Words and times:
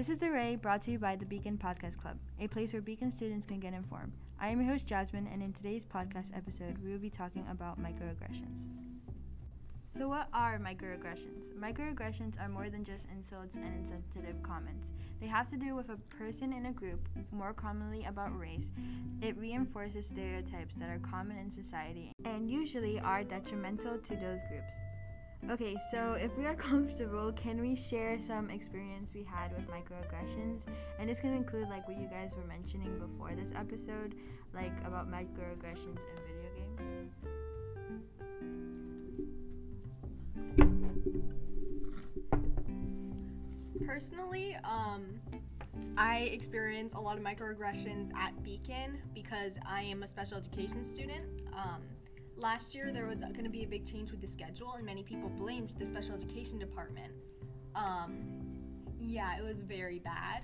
This 0.00 0.08
is 0.08 0.20
The 0.20 0.30
Ray 0.30 0.56
brought 0.56 0.80
to 0.84 0.92
you 0.92 0.98
by 0.98 1.14
the 1.14 1.26
Beacon 1.26 1.58
Podcast 1.62 1.98
Club, 1.98 2.16
a 2.40 2.48
place 2.48 2.72
where 2.72 2.80
Beacon 2.80 3.12
students 3.12 3.44
can 3.44 3.60
get 3.60 3.74
informed. 3.74 4.12
I 4.40 4.48
am 4.48 4.62
your 4.62 4.72
host 4.72 4.86
Jasmine, 4.86 5.28
and 5.30 5.42
in 5.42 5.52
today's 5.52 5.84
podcast 5.84 6.34
episode, 6.34 6.78
we 6.82 6.90
will 6.90 6.98
be 6.98 7.10
talking 7.10 7.44
about 7.50 7.78
microaggressions. 7.78 8.48
So, 9.88 10.08
what 10.08 10.28
are 10.32 10.58
microaggressions? 10.58 11.52
Microaggressions 11.54 12.40
are 12.40 12.48
more 12.48 12.70
than 12.70 12.82
just 12.82 13.08
insults 13.14 13.56
and 13.56 13.74
insensitive 13.78 14.42
comments. 14.42 14.86
They 15.20 15.26
have 15.26 15.50
to 15.50 15.58
do 15.58 15.74
with 15.74 15.90
a 15.90 15.98
person 16.16 16.54
in 16.54 16.64
a 16.64 16.72
group, 16.72 17.06
more 17.30 17.52
commonly 17.52 18.06
about 18.06 18.34
race. 18.38 18.72
It 19.20 19.36
reinforces 19.36 20.06
stereotypes 20.06 20.76
that 20.76 20.88
are 20.88 21.00
common 21.00 21.36
in 21.36 21.50
society 21.50 22.12
and 22.24 22.48
usually 22.48 22.98
are 23.00 23.22
detrimental 23.22 23.98
to 23.98 24.16
those 24.16 24.40
groups. 24.48 24.78
Okay, 25.48 25.76
so 25.90 26.12
if 26.12 26.36
we 26.36 26.44
are 26.46 26.54
comfortable, 26.70 27.32
can 27.32 27.60
we 27.60 27.74
share 27.74 28.20
some 28.20 28.50
experience 28.50 29.10
we 29.14 29.24
had 29.24 29.52
with 29.54 29.66
microaggressions? 29.68 30.66
And 30.98 31.08
this 31.08 31.18
can 31.18 31.32
include 31.32 31.68
like 31.68 31.88
what 31.88 31.98
you 31.98 32.06
guys 32.08 32.32
were 32.36 32.46
mentioning 32.46 32.98
before 32.98 33.32
this 33.34 33.52
episode, 33.56 34.14
like 34.54 34.72
about 34.86 35.10
microaggressions 35.10 35.98
in 35.98 36.16
video 36.26 36.50
games. 36.54 37.10
Personally, 43.86 44.56
um, 44.62 45.20
I 45.96 46.30
experience 46.32 46.92
a 46.92 47.00
lot 47.00 47.16
of 47.16 47.24
microaggressions 47.24 48.14
at 48.14 48.40
Beacon 48.44 48.98
because 49.14 49.58
I 49.66 49.82
am 49.82 50.02
a 50.02 50.06
special 50.06 50.36
education 50.36 50.84
student. 50.84 51.24
Um, 51.52 51.82
last 52.40 52.74
year, 52.74 52.90
there 52.92 53.06
was 53.06 53.20
going 53.20 53.44
to 53.44 53.50
be 53.50 53.64
a 53.64 53.66
big 53.66 53.84
change 53.84 54.10
with 54.10 54.20
the 54.20 54.26
schedule, 54.26 54.72
and 54.74 54.84
many 54.84 55.02
people 55.02 55.28
blamed 55.28 55.74
the 55.78 55.86
special 55.86 56.14
education 56.14 56.58
department. 56.58 57.12
Um, 57.74 58.24
yeah, 58.98 59.38
it 59.38 59.44
was 59.44 59.60
very 59.60 59.98
bad. 59.98 60.42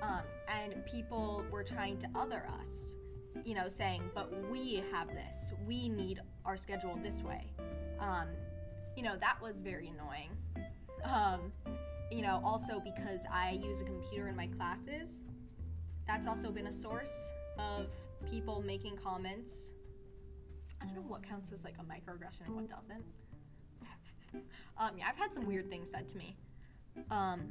Um, 0.00 0.22
and 0.48 0.84
people 0.86 1.44
were 1.50 1.62
trying 1.62 1.98
to 1.98 2.08
other 2.14 2.46
us, 2.60 2.96
you 3.44 3.54
know, 3.54 3.68
saying, 3.68 4.02
but 4.14 4.32
we 4.50 4.82
have 4.92 5.08
this. 5.08 5.52
We 5.66 5.88
need 5.88 6.20
our 6.44 6.56
schedule 6.56 6.98
this 7.02 7.22
way. 7.22 7.52
Um, 8.00 8.28
you 8.96 9.02
know, 9.02 9.16
that 9.20 9.40
was 9.40 9.60
very 9.60 9.88
annoying. 9.88 10.30
Um, 11.04 11.52
you 12.10 12.22
know, 12.22 12.40
also 12.44 12.80
because 12.80 13.24
I 13.32 13.60
use 13.62 13.80
a 13.80 13.84
computer 13.84 14.28
in 14.28 14.36
my 14.36 14.48
classes, 14.48 15.22
that's 16.06 16.26
also 16.26 16.50
been 16.50 16.66
a 16.66 16.72
source 16.72 17.30
of 17.58 17.86
people 18.28 18.62
making 18.62 18.96
comments. 18.96 19.72
I 20.82 20.86
don't 20.86 20.94
know 20.96 21.02
what 21.02 21.22
counts 21.22 21.52
as 21.52 21.64
like 21.64 21.74
a 21.78 21.84
microaggression 21.84 22.46
and 22.46 22.56
what 22.56 22.68
doesn't. 22.68 23.04
um, 24.78 24.90
yeah, 24.98 25.04
I've 25.08 25.16
had 25.16 25.32
some 25.32 25.46
weird 25.46 25.70
things 25.70 25.90
said 25.90 26.08
to 26.08 26.16
me. 26.16 26.36
Um, 27.10 27.48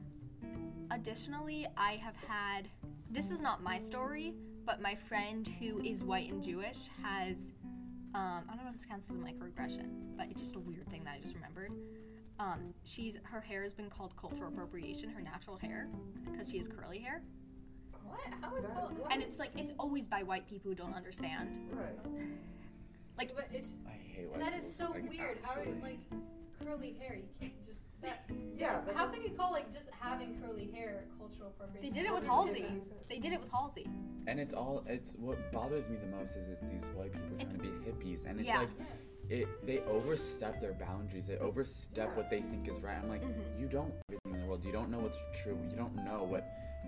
additionally, 0.91 1.65
I 1.77 1.93
have 1.93 2.15
had 2.27 2.67
this 3.09 3.31
is 3.31 3.41
not 3.41 3.63
my 3.63 3.77
story, 3.77 4.33
but 4.65 4.81
my 4.81 4.95
friend 4.95 5.47
who 5.59 5.81
is 5.81 6.03
white 6.03 6.31
and 6.31 6.41
Jewish 6.43 6.89
has 7.03 7.53
um, 8.13 8.43
I 8.51 8.55
don't 8.55 8.65
know 8.65 8.71
if 8.71 8.75
this 8.75 8.85
counts 8.85 9.09
as 9.09 9.15
a 9.15 9.19
microaggression, 9.19 10.17
but 10.17 10.27
it's 10.29 10.41
just 10.41 10.55
a 10.57 10.59
weird 10.59 10.89
thing 10.89 11.03
that 11.05 11.13
I 11.15 11.19
just 11.21 11.33
remembered. 11.33 11.71
Um, 12.39 12.73
she's 12.83 13.17
her 13.23 13.39
hair 13.39 13.63
has 13.63 13.73
been 13.73 13.89
called 13.89 14.15
cultural 14.17 14.49
appropriation, 14.49 15.09
her 15.09 15.21
natural 15.21 15.55
hair, 15.57 15.87
because 16.29 16.49
she 16.49 16.57
has 16.57 16.67
curly 16.67 16.99
hair, 16.99 17.21
What? 18.03 18.19
How 18.41 18.55
is 18.55 18.65
called? 18.65 18.99
and 19.11 19.21
it's 19.21 19.39
like 19.39 19.51
it's 19.57 19.71
always 19.79 20.07
by 20.07 20.23
white 20.23 20.47
people 20.47 20.69
who 20.69 20.75
don't 20.75 20.93
understand. 20.93 21.59
Right. 21.71 21.95
Like 23.17 23.35
But 23.35 23.49
it's 23.53 23.77
I 23.87 23.91
hate 23.91 24.29
white 24.29 24.39
that 24.39 24.53
is 24.53 24.63
people, 24.65 24.87
so 24.87 24.91
like, 24.93 25.09
weird. 25.09 25.37
How 25.43 25.55
are 25.55 25.59
actually. 25.59 25.81
like 25.81 25.99
curly 26.63 26.95
hair? 26.99 27.15
You 27.17 27.23
can't 27.39 27.65
just 27.65 27.79
that. 28.01 28.29
Yeah. 28.57 28.81
That's 28.85 28.97
How 28.97 29.07
can 29.07 29.21
you 29.21 29.29
call 29.29 29.51
like 29.51 29.71
just 29.73 29.89
having 29.99 30.39
curly 30.39 30.69
hair 30.73 31.03
cultural 31.19 31.49
appropriation? 31.49 31.91
they 31.91 31.99
did 31.99 32.07
it 32.09 32.13
with 32.13 32.25
How 32.25 32.45
does 32.45 32.55
Halsey. 32.55 32.81
They 33.09 33.19
did 33.19 33.33
it 33.33 33.39
with 33.39 33.51
Halsey. 33.51 33.87
And 34.27 34.39
it's 34.39 34.53
all 34.53 34.83
it's 34.87 35.15
what 35.19 35.51
bothers 35.51 35.89
me 35.89 35.97
the 35.97 36.07
most 36.17 36.35
is 36.35 36.49
it's 36.49 36.61
these 36.63 36.89
white 36.95 37.11
people 37.11 37.27
trying 37.29 37.41
It's- 37.41 37.57
to 37.57 37.61
be 37.61 37.69
hippies 37.69 38.25
and 38.25 38.39
it's 38.39 38.47
yeah. 38.47 38.59
like 38.59 38.69
it 39.29 39.47
they 39.65 39.79
overstep 39.81 40.59
their 40.61 40.73
boundaries. 40.73 41.27
They 41.27 41.37
overstep 41.37 42.15
what 42.17 42.29
they 42.29 42.41
think 42.41 42.67
is 42.67 42.81
right. 42.81 42.97
I'm 43.01 43.07
like, 43.09 43.23
Mhm. 43.23 43.59
you 43.59 43.67
don't 43.67 43.89
know 43.89 44.01
everything 44.09 44.33
in 44.35 44.41
the 44.41 44.47
world. 44.47 44.65
You 44.65 44.71
don't 44.71 44.89
know 44.89 44.99
what's 44.99 45.17
true. 45.43 45.57
You 45.69 45.75
don't 45.77 45.95
know 46.03 46.23
what 46.23 46.47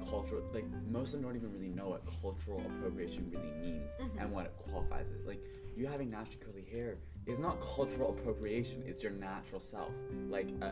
cultural 0.09 0.42
like 0.53 0.66
most 0.90 1.14
of 1.14 1.22
them 1.22 1.30
don't 1.30 1.36
even 1.36 1.52
really 1.53 1.69
know 1.69 1.90
what 1.90 2.02
cultural 2.22 2.59
appropriation 2.66 3.30
really 3.31 3.52
means 3.62 3.88
Mhm. 4.00 4.19
and 4.22 4.31
what 4.31 4.46
it 4.48 4.53
qualifies 4.58 5.09
it. 5.09 5.25
Like 5.28 5.40
you 5.76 5.88
having 5.88 6.10
naturally 6.10 6.38
curly 6.44 6.66
hair 6.72 6.98
is 7.26 7.40
not 7.40 7.60
cultural 7.62 8.10
appropriation. 8.12 8.84
It's 8.86 9.04
your 9.04 9.14
natural 9.14 9.62
self. 9.62 9.92
Like 10.30 10.50
uh, 10.62 10.72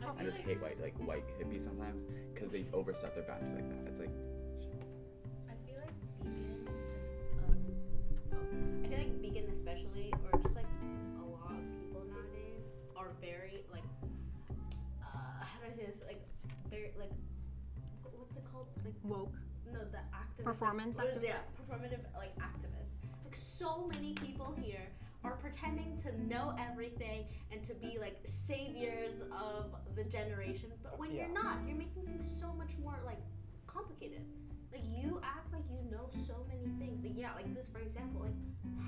sorry. 0.00 0.12
I 0.18 0.24
just 0.24 0.38
hate 0.38 0.60
white 0.60 0.80
like 0.80 0.96
white 0.98 1.24
hippies 1.38 1.64
sometimes 1.64 2.04
because 2.34 2.50
they 2.50 2.64
overstep 2.72 3.14
their 3.14 3.24
boundaries 3.24 3.54
like 3.54 3.68
that. 3.68 3.88
It's 3.90 3.98
like 4.00 4.10
I 5.48 5.54
feel 5.66 5.76
like 5.80 5.94
vegan, 6.22 6.68
um, 7.42 7.56
oh, 8.32 8.84
I 8.84 8.88
feel 8.88 8.98
like 8.98 9.20
vegan 9.20 9.50
especially, 9.50 10.12
or 10.24 10.38
just 10.42 10.56
like 10.56 10.66
a 11.18 11.24
lot 11.26 11.50
of 11.52 11.64
people 11.80 12.02
nowadays, 12.08 12.72
are 12.96 13.10
very 13.20 13.64
like, 13.72 13.84
uh, 15.02 15.44
how 15.44 15.58
do 15.60 15.66
I 15.68 15.72
say 15.72 15.86
this? 15.86 16.00
Like, 16.06 16.20
very 16.70 16.92
like, 16.98 17.10
what's 18.02 18.36
it 18.36 18.44
called? 18.52 18.66
Like, 18.84 18.94
Woke. 19.02 19.34
no, 19.72 19.80
the 19.80 19.98
activist. 20.14 20.44
Performance 20.44 20.98
Like, 20.98 21.08
activ- 21.08 21.22
yeah, 21.24 21.38
performative 21.58 22.00
like 22.16 22.36
activists. 22.38 22.87
Like, 23.28 23.36
so 23.36 23.90
many 23.92 24.14
people 24.14 24.54
here 24.58 24.88
are 25.22 25.36
pretending 25.36 25.98
to 25.98 26.18
know 26.24 26.54
everything 26.58 27.26
and 27.52 27.62
to 27.64 27.74
be 27.74 27.98
like 28.00 28.16
saviors 28.24 29.20
of 29.30 29.74
the 29.94 30.04
generation, 30.04 30.72
but 30.82 30.98
when 30.98 31.10
Yeah. 31.10 31.26
you're 31.26 31.34
not, 31.34 31.58
you're 31.66 31.76
making 31.76 32.04
things 32.06 32.24
so 32.26 32.54
much 32.54 32.78
more 32.78 32.98
like 33.04 33.20
complicated. 33.66 34.24
Like 34.72 34.80
you 34.86 35.20
act 35.22 35.52
like 35.52 35.64
you 35.70 35.82
know 35.90 36.08
so 36.08 36.46
many 36.48 36.72
things. 36.78 37.02
Like 37.02 37.18
yeah, 37.18 37.34
like 37.34 37.54
this 37.54 37.68
for 37.68 37.80
example, 37.80 38.22
like 38.22 38.32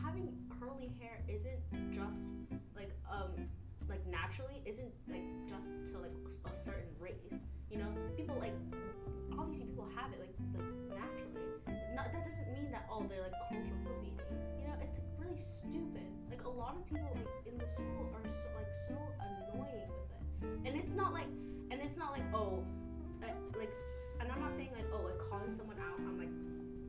having 0.02 0.34
curly 0.58 0.90
hair 0.98 1.20
isn't 1.28 1.60
just 1.92 2.20
like 2.74 2.92
um 3.12 3.32
like 3.90 4.06
naturally 4.06 4.62
isn't 4.64 4.94
like 5.06 5.24
just 5.46 5.68
to 5.92 5.98
like 5.98 6.16
a 6.50 6.56
certain 6.56 6.88
race. 6.98 7.40
You 7.70 7.78
know, 7.78 7.90
people 8.16 8.36
like 8.40 8.54
obviously 9.38 9.66
people 9.66 9.86
have 9.94 10.10
it 10.10 10.18
like 10.18 10.34
like 10.58 10.66
naturally. 10.90 11.46
Not, 11.94 12.10
that 12.12 12.26
doesn't 12.26 12.50
mean 12.50 12.70
that 12.74 12.90
oh 12.90 13.06
they're 13.06 13.22
like 13.22 13.34
cultural 13.46 13.78
appropriating. 13.86 14.18
You 14.58 14.66
know, 14.66 14.76
it's 14.82 14.98
really 15.22 15.38
stupid. 15.38 16.10
Like 16.26 16.42
a 16.42 16.50
lot 16.50 16.74
of 16.74 16.82
people 16.90 17.14
like 17.14 17.30
in 17.46 17.54
the 17.58 17.66
school 17.70 18.10
are 18.10 18.26
so 18.26 18.50
like 18.58 18.74
so 18.74 18.98
annoying 19.22 19.86
with 19.86 20.10
it, 20.10 20.22
and 20.66 20.74
it's 20.74 20.90
not 20.90 21.14
like 21.14 21.30
and 21.70 21.78
it's 21.78 21.96
not 21.96 22.10
like 22.10 22.26
oh 22.34 22.66
uh, 23.22 23.30
like 23.54 23.70
and 24.18 24.26
I'm 24.26 24.42
not 24.42 24.52
saying 24.52 24.74
like 24.74 24.90
oh 24.90 25.06
like 25.06 25.22
calling 25.22 25.54
someone 25.54 25.78
out 25.78 26.02
on 26.02 26.18
like 26.18 26.34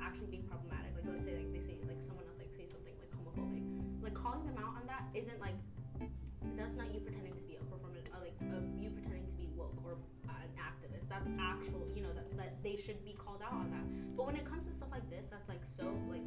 actually 0.01 0.33
being 0.33 0.49
problematic. 0.49 0.97
Like 0.97 1.05
let's 1.13 1.25
say 1.29 1.37
like 1.37 1.53
they 1.53 1.61
say 1.61 1.77
like 1.85 2.01
someone 2.01 2.25
else 2.25 2.41
like 2.41 2.49
say 2.49 2.65
something 2.65 2.97
like 2.97 3.13
homophobic. 3.13 3.61
Like 4.01 4.17
calling 4.17 4.49
them 4.49 4.57
out 4.57 4.81
on 4.81 4.89
that 4.89 5.05
isn't 5.13 5.37
like 5.37 5.55
that's 6.57 6.73
not 6.73 6.89
you 6.93 6.99
pretending 6.99 7.33
to 7.37 7.45
be 7.45 7.55
a 7.55 7.63
performance 7.69 8.09
uh, 8.09 8.17
like 8.21 8.33
uh, 8.49 8.57
you 8.81 8.89
pretending 8.89 9.25
to 9.29 9.35
be 9.37 9.47
woke 9.55 9.77
or 9.85 9.97
activist. 10.61 11.09
That's 11.09 11.27
actual 11.39 11.87
you 11.95 12.01
know 12.01 12.13
that, 12.13 12.29
that 12.37 12.63
they 12.63 12.77
should 12.77 13.03
be 13.03 13.13
called 13.13 13.41
out 13.41 13.53
on 13.53 13.71
that. 13.71 14.15
But 14.15 14.25
when 14.27 14.35
it 14.35 14.45
comes 14.45 14.67
to 14.67 14.73
stuff 14.73 14.89
like 14.91 15.09
this, 15.09 15.27
that's 15.27 15.49
like 15.49 15.65
so 15.65 15.89
like 16.09 16.25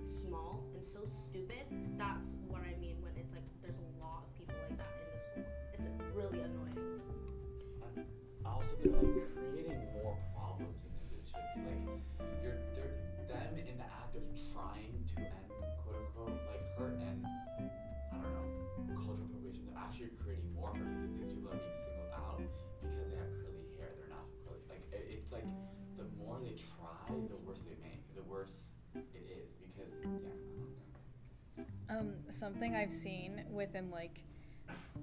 small 0.00 0.64
and 0.74 0.84
so 0.84 1.00
stupid. 1.04 1.64
That's 1.96 2.36
what 2.46 2.60
I 2.60 2.78
mean 2.80 2.96
when 3.00 3.12
it's 3.16 3.32
like 3.32 3.44
there's 3.62 3.78
a 3.78 3.88
lot 4.02 4.24
of 4.26 4.34
people 4.36 4.54
like 4.68 4.78
that 4.78 4.92
in 5.00 5.08
the 5.10 5.20
school. 5.24 5.48
It's 5.74 5.88
really 6.14 6.40
annoying. 6.40 6.76
also 8.44 8.76
they're 8.82 8.92
like 8.92 9.12
creating 9.50 9.80
more 10.02 10.16
problems 10.34 10.84
than 10.84 10.92
they 11.10 11.24
should 11.24 11.46
be. 11.56 11.64
Like 11.64 12.00
you're 12.42 12.60
they're 12.74 12.94
them 13.28 13.58
in 13.58 13.76
the 13.76 13.88
act 13.88 14.14
of 14.16 14.22
trying 14.52 14.94
to 15.14 15.20
end 15.20 15.50
quote 15.82 15.96
unquote 15.96 16.38
like 16.48 16.62
hurt 16.78 17.00
and 17.00 17.24
I 18.12 18.16
don't 18.22 18.32
know 18.32 18.46
cultural 18.96 19.26
appropriation. 19.28 19.66
They're 19.66 19.82
actually 19.82 20.10
creating 20.22 20.50
more 20.54 20.72
hurt 20.74 20.86
because 21.02 21.14
these 21.18 21.32
people 21.32 21.52
are 21.52 21.58
being 21.58 21.78
more 26.38 26.48
they 26.48 26.56
try, 26.56 27.16
the 27.28 27.36
worse 27.46 27.60
they 27.60 27.76
make. 27.82 28.14
The 28.14 28.22
worse 28.22 28.70
it 28.94 29.26
is 29.30 29.52
because 29.54 29.92
yeah. 30.02 30.08
I 30.08 30.12
don't 30.12 30.24
know. 30.24 30.34
Um, 31.88 32.12
something 32.30 32.74
I've 32.74 32.92
seen 32.92 33.44
within 33.50 33.90
like 33.90 34.20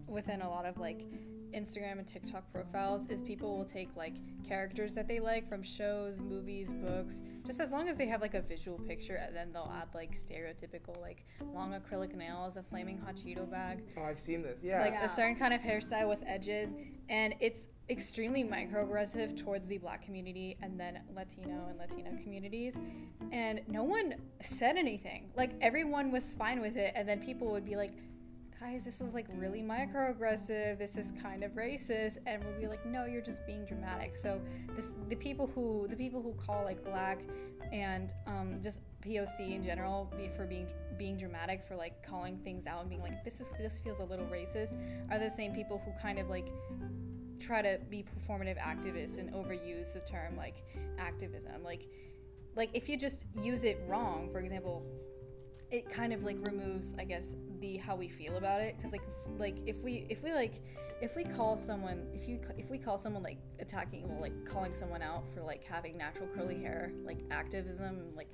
within 0.08 0.42
a 0.42 0.50
lot 0.50 0.66
of 0.66 0.78
like 0.78 1.06
Instagram 1.54 2.00
and 2.00 2.08
TikTok 2.08 2.52
profiles 2.52 3.08
is 3.10 3.22
people 3.22 3.56
will 3.56 3.66
take 3.66 3.96
like 3.96 4.16
characters 4.44 4.96
that 4.96 5.08
they 5.08 5.20
like 5.20 5.48
from 5.48 5.62
shows, 5.62 6.20
movies, 6.20 6.74
books, 6.74 7.22
just 7.46 7.60
as 7.60 7.72
long 7.72 7.88
as 7.88 7.96
they 7.96 8.08
have 8.08 8.22
like 8.22 8.34
a 8.34 8.42
visual 8.42 8.80
picture 8.80 9.16
and 9.24 9.36
then 9.36 9.54
they'll 9.54 9.72
add 9.80 9.88
like 9.94 10.18
stereotypical 10.18 11.00
like 11.00 11.26
long 11.54 11.74
acrylic 11.74 12.16
nails, 12.16 12.58
a 12.58 12.64
flaming 12.64 12.98
hot 12.98 13.16
Cheeto 13.16 13.50
bag, 13.50 13.84
Oh, 13.98 14.02
I've 14.04 14.20
seen 14.20 14.42
this. 14.42 14.58
Yeah. 14.64 14.82
like 14.82 14.94
Yeah. 14.94 15.06
a 15.06 15.10
certain 15.10 15.36
kind 15.36 15.54
of 15.54 15.62
hairstyle 15.62 16.10
with 16.10 16.24
edges 16.26 16.76
and 17.10 17.36
it's 17.40 17.68
extremely 17.90 18.44
microaggressive 18.44 19.38
towards 19.38 19.68
the 19.68 19.78
black 19.78 20.02
community 20.04 20.58
and 20.64 20.80
then 20.80 21.02
latino 21.14 21.68
and 21.70 21.78
latina 21.78 22.10
communities 22.24 22.80
and 23.32 23.60
no 23.68 23.84
one 23.84 24.16
said 24.42 24.78
anything 24.78 25.30
like 25.36 25.52
everyone 25.62 26.10
was 26.12 26.34
fine 26.34 26.62
with 26.62 26.78
it 26.78 26.94
and 26.96 27.08
then 27.08 27.20
people 27.20 27.52
would 27.52 27.66
be 27.66 27.76
like 27.76 27.92
guys, 28.64 28.86
this 28.86 29.02
is 29.02 29.14
like 29.14 29.28
really 29.36 29.62
microaggressive. 29.62 30.78
This 30.78 30.96
is 30.96 31.14
kind 31.22 31.44
of 31.44 31.52
racist, 31.52 32.18
and 32.26 32.44
we'll 32.44 32.60
be 32.60 32.68
like, 32.68 32.86
no, 32.86 33.06
you're 33.06 33.22
just 33.22 33.46
being 33.46 33.66
dramatic. 33.66 34.16
So 34.16 34.40
this 34.76 34.94
the 35.10 35.16
people 35.16 35.52
who 35.54 35.88
the 35.90 35.96
people 35.96 36.22
who 36.22 36.34
call 36.34 36.64
like 36.64 36.84
black 36.84 37.20
and 37.72 38.14
um, 38.26 38.60
just 38.62 38.80
POC 39.06 39.56
in 39.56 39.64
general 39.64 40.12
be, 40.18 40.30
for 40.36 40.46
being 40.46 40.68
being 40.98 41.18
dramatic 41.18 41.66
for 41.68 41.76
like 41.76 42.08
calling 42.08 42.38
things 42.44 42.66
out 42.68 42.82
and 42.82 42.90
being 42.90 43.02
like 43.02 43.24
this 43.24 43.42
is 43.42 43.50
this 43.60 43.80
feels 43.80 44.00
a 44.00 44.04
little 44.04 44.28
racist 44.28 44.74
are 45.12 45.18
the 45.18 45.30
same 45.30 45.54
people 45.54 45.82
who 45.84 45.92
kind 46.02 46.20
of 46.20 46.30
like 46.30 46.52
try 47.40 47.62
to 47.62 47.80
be 47.90 48.04
performative 48.04 48.60
activists 48.60 49.18
and 49.18 49.34
overuse 49.34 49.92
the 49.92 50.00
term 50.02 50.38
like 50.38 50.64
activism 51.00 51.64
like 51.64 51.88
like 52.56 52.70
if 52.74 52.88
you 52.88 52.96
just 52.96 53.24
use 53.36 53.64
it 53.64 53.82
wrong 53.88 54.30
for 54.32 54.40
example 54.40 54.86
it 55.74 55.90
kind 55.90 56.14
of 56.14 56.24
like 56.24 56.38
removes 56.46 56.94
i 57.00 57.04
guess 57.04 57.36
the 57.60 57.78
how 57.78 57.96
we 57.96 58.08
feel 58.08 58.38
about 58.38 58.62
it 58.62 58.76
because 58.78 58.92
like 58.92 59.02
if, 59.26 59.40
like 59.40 59.58
if 59.66 59.82
we 59.84 60.06
if 60.08 60.22
we 60.24 60.32
like 60.32 60.62
if 61.02 61.16
we 61.16 61.24
call 61.24 61.58
someone 61.58 62.06
if 62.14 62.28
you 62.30 62.40
if 62.58 62.70
we 62.70 62.78
call 62.78 62.96
someone 62.98 63.24
like 63.24 63.40
attacking 63.60 64.08
well 64.08 64.22
like 64.22 64.46
calling 64.46 64.74
someone 64.76 65.02
out 65.02 65.28
for 65.34 65.42
like 65.42 65.64
having 65.66 65.98
natural 65.98 66.28
curly 66.36 66.62
hair 66.62 66.92
like 67.04 67.18
activism 67.32 68.14
like 68.16 68.30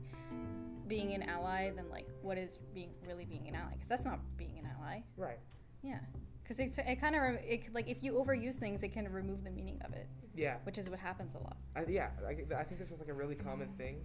being 0.88 1.14
an 1.14 1.24
ally 1.24 1.72
then 1.76 1.86
like 1.90 2.08
what 2.22 2.38
is 2.38 2.60
being 2.74 2.90
really 3.08 3.24
being 3.26 3.48
an 3.48 3.56
ally 3.56 3.72
because 3.72 3.88
that's 3.88 4.06
not 4.06 4.20
being 4.36 4.60
an 4.60 4.68
ally 4.78 5.00
Right. 5.16 5.40
yeah 5.82 6.00
because 6.44 6.60
it, 6.60 6.74
it 6.86 7.00
kind 7.00 7.16
of 7.16 7.22
it, 7.42 7.74
like 7.74 7.88
if 7.88 8.04
you 8.04 8.14
overuse 8.14 8.56
things 8.56 8.84
it 8.84 8.90
can 8.90 9.08
remove 9.12 9.46
the 9.46 9.52
meaning 9.52 9.80
of 9.86 9.94
it 9.94 10.08
Yeah. 10.36 10.56
which 10.64 10.78
is 10.78 10.90
what 10.90 11.00
happens 11.00 11.36
a 11.36 11.38
lot 11.38 11.56
I, 11.76 11.86
yeah. 11.88 12.10
I, 12.28 12.32
I 12.60 12.64
think 12.64 12.80
this 12.82 12.92
is 12.92 13.00
like 13.00 13.10
a 13.10 13.14
really 13.14 13.36
common 13.36 13.70
thing, 13.78 14.02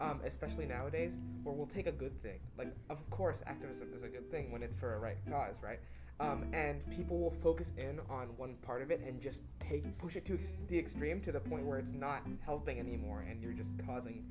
um, 0.00 0.20
especially 0.24 0.66
nowadays, 0.66 1.12
where 1.42 1.54
we'll 1.54 1.66
take 1.66 1.86
a 1.86 1.92
good 1.92 2.20
thing. 2.22 2.38
Like, 2.56 2.74
of 2.88 3.08
course, 3.10 3.42
activism 3.46 3.88
is 3.94 4.02
a 4.02 4.08
good 4.08 4.30
thing 4.30 4.50
when 4.50 4.62
it's 4.62 4.76
for 4.76 4.94
a 4.94 4.98
right 4.98 5.18
cause, 5.30 5.56
right? 5.62 5.80
Um, 6.20 6.44
and 6.52 6.78
people 6.90 7.18
will 7.18 7.34
focus 7.42 7.72
in 7.78 7.98
on 8.10 8.28
one 8.36 8.54
part 8.62 8.82
of 8.82 8.90
it 8.90 9.00
and 9.06 9.20
just 9.20 9.42
take 9.58 9.96
push 9.96 10.16
it 10.16 10.24
to 10.26 10.34
ex- 10.34 10.52
the 10.68 10.78
extreme 10.78 11.20
to 11.22 11.32
the 11.32 11.40
point 11.40 11.64
where 11.64 11.78
it's 11.78 11.92
not 11.92 12.22
helping 12.44 12.78
anymore, 12.78 13.24
and 13.28 13.42
you're 13.42 13.52
just 13.52 13.72
causing 13.86 14.24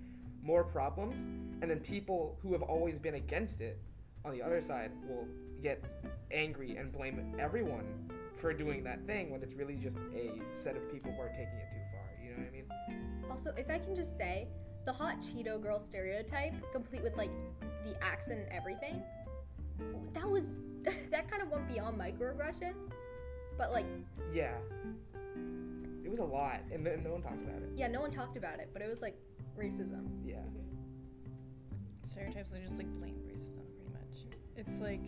more 0.44 0.64
problems. 0.64 1.22
And 1.62 1.70
then 1.70 1.80
people 1.80 2.38
who 2.42 2.54
have 2.54 2.62
always 2.62 3.00
been 3.00 3.16
against 3.16 3.62
it, 3.62 3.80
on 4.26 4.34
the 4.34 4.42
other 4.42 4.62
side, 4.62 4.92
will 5.08 5.28
get 5.64 5.84
angry 6.32 6.78
and 6.78 6.92
blame 6.92 7.36
everyone 7.40 7.86
for 8.36 8.54
doing 8.54 8.84
that 8.84 9.06
thing 9.06 9.32
when 9.32 9.42
it's 9.42 9.54
really 9.54 9.76
just 9.76 9.98
a 10.16 10.32
set 10.54 10.76
of 10.76 10.92
people 10.92 11.12
who 11.12 11.22
are 11.22 11.30
taking 11.30 11.58
it 11.58 11.70
too 11.72 11.82
far. 11.92 12.08
You 12.24 12.32
know 12.32 12.38
what 12.38 12.48
I 12.48 12.52
mean? 12.52 13.30
Also, 13.32 13.54
if 13.58 13.70
I 13.70 13.80
can 13.80 13.96
just 13.96 14.16
say, 14.16 14.48
the 14.86 14.94
hot 14.94 15.18
Cheeto 15.22 15.62
girl 15.62 15.80
stereotype, 15.80 16.54
complete 16.72 17.04
with 17.04 17.16
like 17.16 17.32
the 17.86 18.02
accent 18.04 18.42
and 18.42 18.52
everything, 18.52 19.02
that 20.14 20.30
was 20.30 20.58
that 21.12 21.30
kind 21.30 21.42
of 21.42 21.50
went 21.50 21.68
beyond 21.68 22.00
microaggression. 22.00 22.74
But 23.58 23.72
like, 23.72 23.86
Yeah. 24.34 24.56
It 26.04 26.10
was 26.10 26.20
a 26.20 26.24
lot, 26.24 26.62
and 26.72 26.84
then 26.86 27.04
no 27.04 27.12
one 27.12 27.22
talked 27.22 27.44
about 27.44 27.62
it. 27.62 27.70
yeah, 27.76 27.88
no 27.88 28.02
one 28.02 28.10
talked 28.10 28.36
about 28.38 28.60
it, 28.60 28.70
but 28.74 28.82
it 28.82 28.90
was 28.90 29.02
like 29.02 29.16
racism. 29.58 30.08
Yeah. 30.26 30.38
stereotypes 32.08 32.54
are 32.54 32.60
just 32.60 32.78
like 32.78 32.88
blatant 33.00 33.28
racism 33.28 33.62
pretty 33.76 33.92
much 33.94 34.36
it's 34.58 34.80
like 34.82 35.02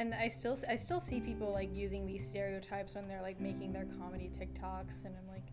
and 0.00 0.14
i 0.14 0.26
still 0.26 0.56
i 0.68 0.74
still 0.74 0.98
see 0.98 1.20
people 1.20 1.52
like 1.52 1.68
using 1.74 2.06
these 2.06 2.26
stereotypes 2.26 2.94
when 2.94 3.06
they're 3.06 3.20
like 3.20 3.38
making 3.38 3.70
their 3.72 3.86
comedy 3.98 4.30
tiktoks 4.38 5.04
and 5.04 5.14
i'm 5.18 5.28
like 5.28 5.46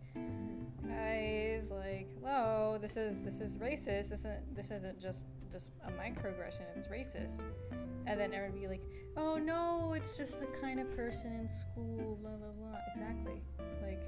guys 0.88 1.70
like 1.70 2.08
hello 2.22 2.78
this 2.82 2.96
is 2.96 3.22
this 3.22 3.42
is 3.42 3.58
racist 3.58 4.10
this 4.10 4.12
isn't 4.12 4.56
this 4.56 4.72
isn't 4.72 5.00
just 5.00 5.24
just 5.52 5.70
a 5.86 5.92
microaggression 5.92 6.62
it's 6.78 6.88
racist 6.88 7.42
and 8.06 8.18
then 8.20 8.34
everyone 8.34 8.58
be 8.58 8.68
like 8.68 8.82
oh 9.18 9.38
no 9.38 9.94
it's 9.94 10.16
just 10.16 10.40
the 10.40 10.46
kind 10.62 10.80
of 10.80 10.90
person 10.96 11.28
in 11.28 11.50
school 11.50 12.18
blah 12.22 12.32
blah 12.32 12.54
blah 12.58 12.80
exactly 12.96 13.42
like 13.84 14.00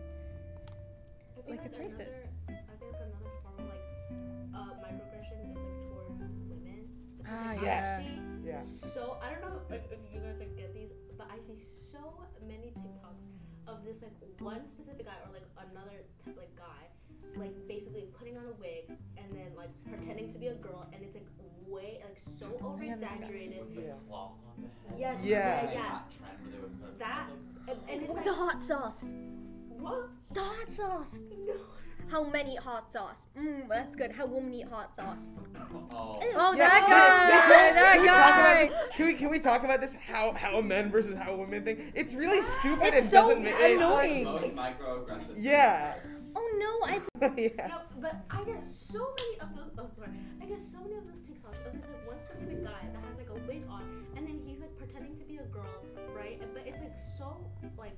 Like, 1.49 1.65
it's 1.65 1.77
racist. 1.77 2.21
I 2.47 2.51
feel 2.79 2.89
like 2.91 3.01
another 3.01 3.33
form 3.41 3.57
of 3.57 3.73
like 3.73 3.85
uh, 4.53 4.73
microaggression 4.85 5.51
is 5.51 5.57
like 5.57 5.79
towards 5.89 6.21
women. 6.47 6.87
Because, 7.17 7.39
Ah, 7.41 7.49
like, 7.53 7.61
yeah. 7.63 8.28
I 8.39 8.43
see 8.43 8.49
Yeah. 8.49 8.57
so 8.57 9.17
I 9.21 9.29
don't 9.31 9.41
know 9.41 9.61
if, 9.69 9.81
if 9.91 9.99
you 10.13 10.19
guys 10.21 10.35
like 10.39 10.55
get 10.57 10.73
these, 10.73 10.89
but 11.17 11.27
I 11.31 11.39
see 11.39 11.55
so 11.57 11.99
many 12.47 12.73
TikToks 12.79 13.23
of 13.67 13.83
this 13.85 14.01
like 14.01 14.13
one 14.39 14.65
specific 14.67 15.05
guy 15.05 15.13
or 15.25 15.33
like 15.33 15.47
another 15.71 16.01
t- 16.23 16.31
like 16.37 16.55
guy, 16.55 16.87
like 17.39 17.53
basically 17.67 18.07
putting 18.17 18.37
on 18.37 18.45
a 18.45 18.53
wig 18.59 18.89
and 19.17 19.27
then 19.31 19.51
like 19.55 19.69
pretending 19.89 20.31
to 20.31 20.37
be 20.39 20.47
a 20.47 20.55
girl, 20.55 20.87
and 20.93 21.03
it's 21.03 21.13
like 21.15 21.27
way 21.67 21.99
like 22.03 22.17
so 22.17 22.47
over 22.63 22.83
yeah, 22.83 22.95
this 22.95 23.03
guy. 23.03 23.15
exaggerated. 23.15 23.59
With 23.61 23.75
the 23.75 23.81
Yeah. 23.81 23.93
cloth 24.07 24.37
on 24.57 24.63
the 24.63 24.69
head. 24.89 24.99
Yes, 24.99 25.19
Yeah. 25.23 25.37
yeah, 25.63 25.71
yeah. 25.71 25.81
That 25.81 26.11
trend 26.17 26.41
where 26.41 26.51
they 26.51 26.59
would 26.59 26.81
put 26.81 26.99
That- 26.99 27.29
it 27.29 27.33
was 27.69 27.77
And, 27.87 27.89
and 27.89 28.01
it's 28.09 28.15
the 28.25 28.33
hot 28.33 28.63
sauce. 28.63 29.11
what? 29.77 30.09
The 30.33 30.41
hot 30.41 30.69
sauce. 30.71 31.19
No. 31.45 31.53
How 32.09 32.23
men 32.23 32.47
eat 32.47 32.59
hot 32.59 32.91
sauce? 32.91 33.27
Mmm, 33.37 33.67
that's 33.69 33.95
good. 33.95 34.11
How 34.11 34.25
women 34.25 34.53
eat 34.53 34.67
hot 34.67 34.95
sauce. 34.95 35.27
oh, 35.93 36.19
oh 36.35 36.55
Yeah, 36.55 36.67
that 36.69 36.83
so 36.83 36.89
guy 36.89 37.27
this- 37.27 37.75
that 37.75 37.93
can 37.93 38.01
we 38.01 38.07
talk 38.07 38.15
about 38.17 38.53
guy 38.55 38.65
this? 38.65 38.95
Can 38.95 39.05
we 39.05 39.13
can 39.13 39.29
we 39.29 39.39
talk 39.39 39.63
about 39.63 39.81
this? 39.81 39.93
How 39.93 40.33
how 40.33 40.61
men 40.61 40.89
versus 40.89 41.15
how 41.15 41.35
women 41.35 41.63
think? 41.63 41.79
It's 41.93 42.13
really 42.13 42.41
stupid 42.59 42.87
It's 42.93 42.97
and 43.01 43.09
so 43.09 43.27
doesn't 43.29 43.43
make 43.43 43.55
annoying. 43.59 44.23
most 44.25 44.55
microaggressive. 44.55 45.35
Yeah. 45.37 45.95
Oh 46.35 46.47
no, 46.57 46.87
I 46.93 47.01
yeah. 47.37 47.67
No, 47.67 47.81
but 47.99 48.15
I 48.29 48.43
get 48.43 48.67
so 48.67 48.99
many 49.17 49.39
of 49.41 49.55
those. 49.55 49.71
Oh, 49.77 49.89
sorry. 49.95 50.09
I 50.41 50.45
get 50.45 50.61
so 50.61 50.77
many 50.79 50.95
of 50.95 51.05
those 51.07 51.21
TikToks 51.21 51.65
of 51.67 51.73
this 51.73 51.85
like 51.89 52.07
one 52.07 52.17
specific 52.17 52.63
guy 52.63 52.87
that 52.93 53.03
has 53.07 53.17
like 53.17 53.29
a 53.29 53.39
wig 53.47 53.63
on, 53.69 54.05
and 54.15 54.27
then 54.27 54.39
he's 54.45 54.59
like 54.61 54.75
pretending 54.77 55.15
to 55.17 55.23
be 55.23 55.37
a 55.37 55.43
girl, 55.43 55.83
right? 56.15 56.39
But 56.53 56.65
it's 56.65 56.81
like 56.81 56.97
so 56.97 57.37
like, 57.77 57.95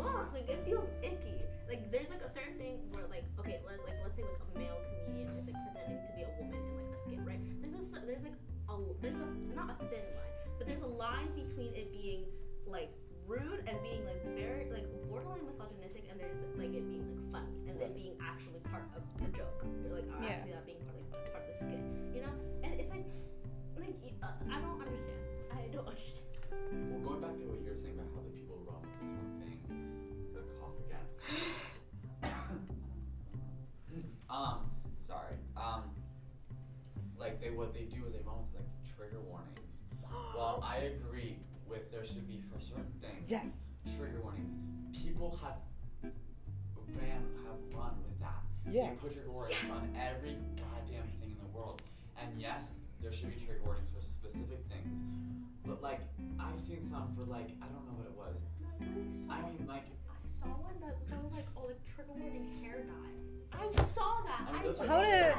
ugh, 0.00 0.26
like 0.32 0.48
it 0.48 0.64
feels 0.64 0.88
icky. 1.02 1.40
Like 1.68 1.90
there's 1.90 2.10
like 2.10 2.22
a 2.22 2.28
certain 2.30 2.56
thing 2.58 2.78
where 2.92 3.04
like 3.08 3.24
okay, 3.40 3.60
let, 3.66 3.80
like 3.84 3.96
let's 4.02 4.16
say 4.16 4.22
like 4.24 4.40
a 4.40 4.58
male 4.58 4.78
comedian 5.04 5.32
is 5.38 5.46
like 5.48 5.56
pretending 5.72 6.04
to 6.04 6.12
be 6.12 6.22
a 6.22 6.32
woman 6.40 6.60
in 6.60 6.74
like 6.76 6.92
a 6.94 6.98
skit, 6.98 7.20
right? 7.24 7.40
There's 7.60 7.74
a 7.76 7.82
cer- 7.82 8.04
there's 8.06 8.24
like 8.24 8.36
a 8.68 8.74
there's 9.00 9.18
a 9.20 9.28
not 9.54 9.70
a 9.72 9.76
thin 9.88 10.04
line, 10.16 10.34
but 10.58 10.66
there's 10.66 10.82
a 10.82 10.90
line 10.90 11.32
between 11.36 11.72
it 11.74 11.92
being 11.92 12.24
like 12.66 12.92
rude 13.26 13.64
and 13.66 13.80
being 13.80 14.04
like 14.04 14.20
very 14.36 14.68
like 14.68 14.84
borderline 15.08 15.40
misogynistic 15.48 16.04
and 16.12 16.20
there's 16.20 16.44
like 16.60 16.72
it 16.76 16.84
being 16.88 17.04
like 17.08 17.20
funny 17.32 17.56
and 17.68 17.80
then 17.80 17.92
being 17.96 18.12
actually 18.20 18.60
part 18.68 18.84
of 18.92 19.00
the 19.16 19.28
joke 19.32 19.64
or 19.64 19.96
like 19.96 20.04
Yeah. 20.20 20.28
actually 20.28 20.52
that 20.52 20.66
being 20.68 20.80
part, 20.84 20.92
like, 21.00 21.32
part 21.32 21.40
of 21.44 21.48
the 21.48 21.56
skit 21.56 21.80
you 22.12 22.20
know 22.20 22.34
and 22.60 22.76
it's 22.76 22.92
like 22.92 23.08
like 23.80 23.96
uh, 24.20 24.28
i 24.52 24.60
don't 24.60 24.76
understand 24.76 25.16
i 25.56 25.64
don't 25.72 25.88
understand 25.92 26.28
Well, 26.92 27.00
going 27.00 27.20
back 27.24 27.36
to 27.40 27.44
what 27.48 27.64
you 27.64 27.68
were 27.72 27.80
saying 27.80 27.96
about 27.96 28.12
how 28.12 28.20
the 28.20 28.32
people 28.36 28.60
run 28.68 28.80
with 28.84 28.92
this 29.00 29.12
one 29.16 29.28
thing, 29.40 29.43
um, 34.34 34.58
sorry. 34.98 35.36
Um, 35.56 35.84
like 37.18 37.40
they 37.40 37.50
what 37.50 37.72
they 37.72 37.84
do 37.84 38.04
is 38.06 38.12
they 38.12 38.20
run 38.26 38.36
with 38.42 38.62
like 38.62 38.70
trigger 38.96 39.20
warnings. 39.20 39.60
Well, 40.34 40.62
I 40.64 40.94
agree 40.94 41.38
with 41.68 41.90
there 41.90 42.04
should 42.04 42.26
be 42.28 42.42
for 42.50 42.60
certain 42.60 42.92
things. 43.00 43.26
Yes. 43.28 43.54
Trigger 43.96 44.20
warnings. 44.22 44.52
People 44.92 45.38
have 45.42 45.58
ran 46.98 47.22
have 47.46 47.58
run 47.74 47.94
with 48.02 48.18
that. 48.20 48.42
Yeah. 48.70 48.90
They 48.90 48.96
put 48.96 49.12
trigger 49.12 49.30
warnings 49.30 49.70
on 49.70 49.94
every 49.94 50.36
goddamn 50.58 51.06
thing 51.20 51.34
in 51.34 51.38
the 51.38 51.50
world. 51.56 51.82
And 52.20 52.30
yes, 52.40 52.76
there 53.00 53.12
should 53.12 53.30
be 53.30 53.44
trigger 53.44 53.62
warnings 53.64 53.90
for 53.94 54.02
specific 54.02 54.62
things. 54.70 54.90
But 55.66 55.82
like 55.82 56.00
I've 56.38 56.58
seen 56.58 56.82
some 56.82 57.10
for 57.14 57.22
like 57.30 57.50
I 57.62 57.66
don't 57.70 57.86
know 57.86 57.94
what 57.98 58.06
it 58.06 58.16
was. 58.18 58.42
I 58.62 58.84
literally 58.84 59.10
saw, 59.10 59.32
I 59.32 59.42
mean 59.50 59.66
like 59.66 59.86
I 60.10 60.18
saw 60.26 60.50
one 60.62 60.78
that, 60.82 60.94
that 61.10 61.22
was 61.22 61.32
like 61.32 61.46
oh 61.56 61.66
like 61.66 61.82
trigger 61.86 62.14
warning 62.14 62.46
hair 62.62 62.82
dye 62.86 63.33
i 63.60 63.70
saw 63.70 64.20
that 64.24 64.48
I 64.48 64.52
mean, 64.62 64.68
i 64.68 64.72
saw 64.72 64.84
are- 64.84 64.86
How 64.88 65.02
did- 65.02 65.10
that. 65.34 65.36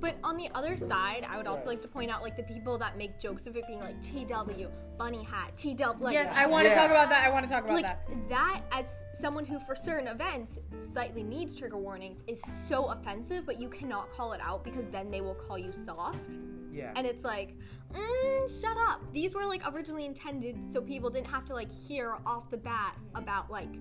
But 0.00 0.16
on 0.22 0.36
the 0.36 0.48
other 0.54 0.76
side, 0.76 1.26
I 1.28 1.36
would 1.36 1.48
also 1.48 1.62
Right. 1.62 1.70
like 1.70 1.82
to 1.82 1.88
point 1.88 2.08
out 2.08 2.22
like 2.22 2.36
the 2.36 2.44
people 2.44 2.78
that 2.78 2.96
make 2.96 3.18
jokes 3.18 3.48
of 3.48 3.56
it 3.56 3.66
being 3.66 3.80
like 3.80 4.00
TW, 4.00 4.68
bunny 4.96 5.24
hat, 5.24 5.56
TW. 5.56 6.00
Like, 6.00 6.14
yes 6.14 6.32
i 6.32 6.46
want 6.46 6.66
to 6.66 6.70
Yeah. 6.70 6.76
talk 6.82 6.90
about 6.90 7.08
that 7.10 7.24
i 7.26 7.30
want 7.30 7.46
to 7.48 7.52
talk 7.52 7.64
about 7.64 7.74
like 7.74 7.82
that 7.82 8.06
that 8.28 8.60
as 8.70 9.02
someone 9.14 9.44
who 9.44 9.58
for 9.60 9.74
certain 9.74 10.06
events 10.06 10.60
slightly 10.92 11.24
needs 11.24 11.52
trigger 11.54 11.76
warnings 11.78 12.22
is 12.28 12.40
so 12.68 12.86
offensive, 12.86 13.44
but 13.44 13.58
you 13.58 13.68
cannot 13.68 14.10
call 14.12 14.32
it 14.34 14.40
out 14.40 14.62
because 14.62 14.86
then 14.86 15.10
they 15.10 15.20
will 15.20 15.34
call 15.34 15.58
you 15.58 15.72
soft. 15.72 16.38
Yeah. 16.72 16.92
And 16.94 17.04
it's 17.06 17.24
like, 17.24 17.56
mm, 17.92 18.60
shut 18.60 18.76
up. 18.88 19.00
These 19.12 19.34
were 19.34 19.46
like 19.46 19.62
originally 19.74 20.04
intended 20.06 20.70
so 20.72 20.80
people 20.80 21.10
didn't 21.10 21.26
have 21.28 21.44
to 21.46 21.54
like 21.54 21.72
hear 21.72 22.16
off 22.24 22.50
the 22.50 22.56
bat 22.58 22.94
about 23.16 23.50
like, 23.50 23.70
s- 23.74 23.80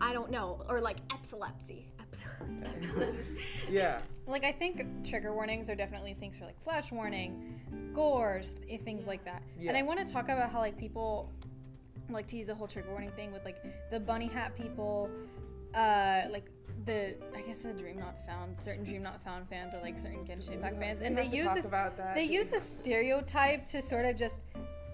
I 0.00 0.12
don't 0.12 0.30
know, 0.30 0.64
or 0.68 0.80
like 0.80 0.98
epilepsy. 1.12 1.92
Eps- 2.00 2.26
yeah. 3.70 4.00
like 4.26 4.44
I 4.44 4.52
think 4.52 4.82
trigger 5.04 5.32
warnings 5.32 5.70
are 5.70 5.74
definitely 5.74 6.14
things 6.14 6.36
for 6.36 6.44
like 6.44 6.62
flash 6.62 6.90
warning, 6.90 7.60
gores, 7.94 8.56
things 8.80 9.06
like 9.06 9.24
that. 9.24 9.42
And 9.58 9.76
I 9.76 9.82
want 9.82 10.04
to 10.04 10.12
talk 10.12 10.24
about 10.24 10.50
how 10.50 10.58
like 10.58 10.78
people 10.78 11.30
like 12.08 12.26
to 12.28 12.36
use 12.36 12.48
the 12.48 12.54
whole 12.54 12.66
trigger 12.66 12.90
warning 12.90 13.12
thing 13.12 13.32
with 13.32 13.44
like 13.44 13.62
the 13.90 14.00
bunny 14.00 14.26
hat 14.26 14.56
people 14.56 15.08
uh, 15.74 16.22
like 16.30 16.50
the 16.86 17.14
I 17.36 17.42
guess 17.42 17.60
the 17.60 17.72
Dream 17.72 17.98
Not 17.98 18.16
Found, 18.26 18.58
certain 18.58 18.84
Dream 18.84 19.02
Not 19.02 19.22
Found 19.22 19.48
fans 19.48 19.74
are 19.74 19.80
like 19.82 19.98
certain 19.98 20.24
Genshin 20.24 20.54
Impact 20.54 20.76
fans, 20.76 21.00
and 21.00 21.16
they 21.16 21.24
have 21.24 21.30
to 21.32 21.36
use 21.36 21.52
this 21.52 21.68
about 21.68 21.96
that. 21.96 22.14
they 22.14 22.24
use 22.24 22.50
this 22.50 22.62
stereotype 22.62 23.64
to 23.66 23.82
sort 23.82 24.04
of 24.06 24.16
just 24.16 24.42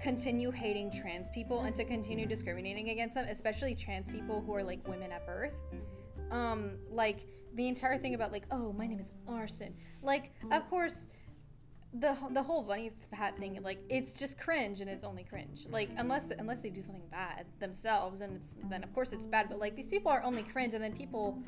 continue 0.00 0.50
hating 0.50 0.90
trans 0.92 1.30
people 1.30 1.62
and 1.62 1.74
to 1.74 1.84
continue 1.84 2.26
discriminating 2.26 2.90
against 2.90 3.14
them, 3.14 3.26
especially 3.28 3.74
trans 3.74 4.08
people 4.08 4.42
who 4.42 4.54
are 4.54 4.62
like 4.62 4.86
women 4.86 5.12
at 5.12 5.26
birth. 5.26 5.54
Um, 6.30 6.72
like 6.90 7.26
the 7.54 7.68
entire 7.68 7.98
thing 7.98 8.14
about 8.14 8.32
like, 8.32 8.44
oh, 8.50 8.72
my 8.72 8.86
name 8.86 9.00
is 9.00 9.12
Arson. 9.26 9.74
Like, 10.02 10.32
of 10.50 10.68
course, 10.68 11.08
the 12.00 12.14
the 12.32 12.42
whole 12.42 12.62
bunny 12.62 12.90
hat 13.12 13.38
thing, 13.38 13.58
like, 13.62 13.78
it's 13.88 14.18
just 14.18 14.38
cringe 14.38 14.80
and 14.80 14.90
it's 14.90 15.04
only 15.04 15.24
cringe. 15.24 15.66
Like, 15.70 15.90
unless 15.96 16.30
unless 16.38 16.60
they 16.60 16.68
do 16.68 16.82
something 16.82 17.06
bad 17.10 17.46
themselves, 17.58 18.20
and 18.20 18.36
it's 18.36 18.56
then 18.68 18.84
of 18.84 18.92
course 18.92 19.12
it's 19.12 19.26
bad. 19.26 19.48
But 19.48 19.58
like 19.58 19.74
these 19.74 19.88
people 19.88 20.10
are 20.10 20.22
only 20.22 20.42
cringe, 20.42 20.74
and 20.74 20.84
then 20.84 20.92
people 20.92 21.38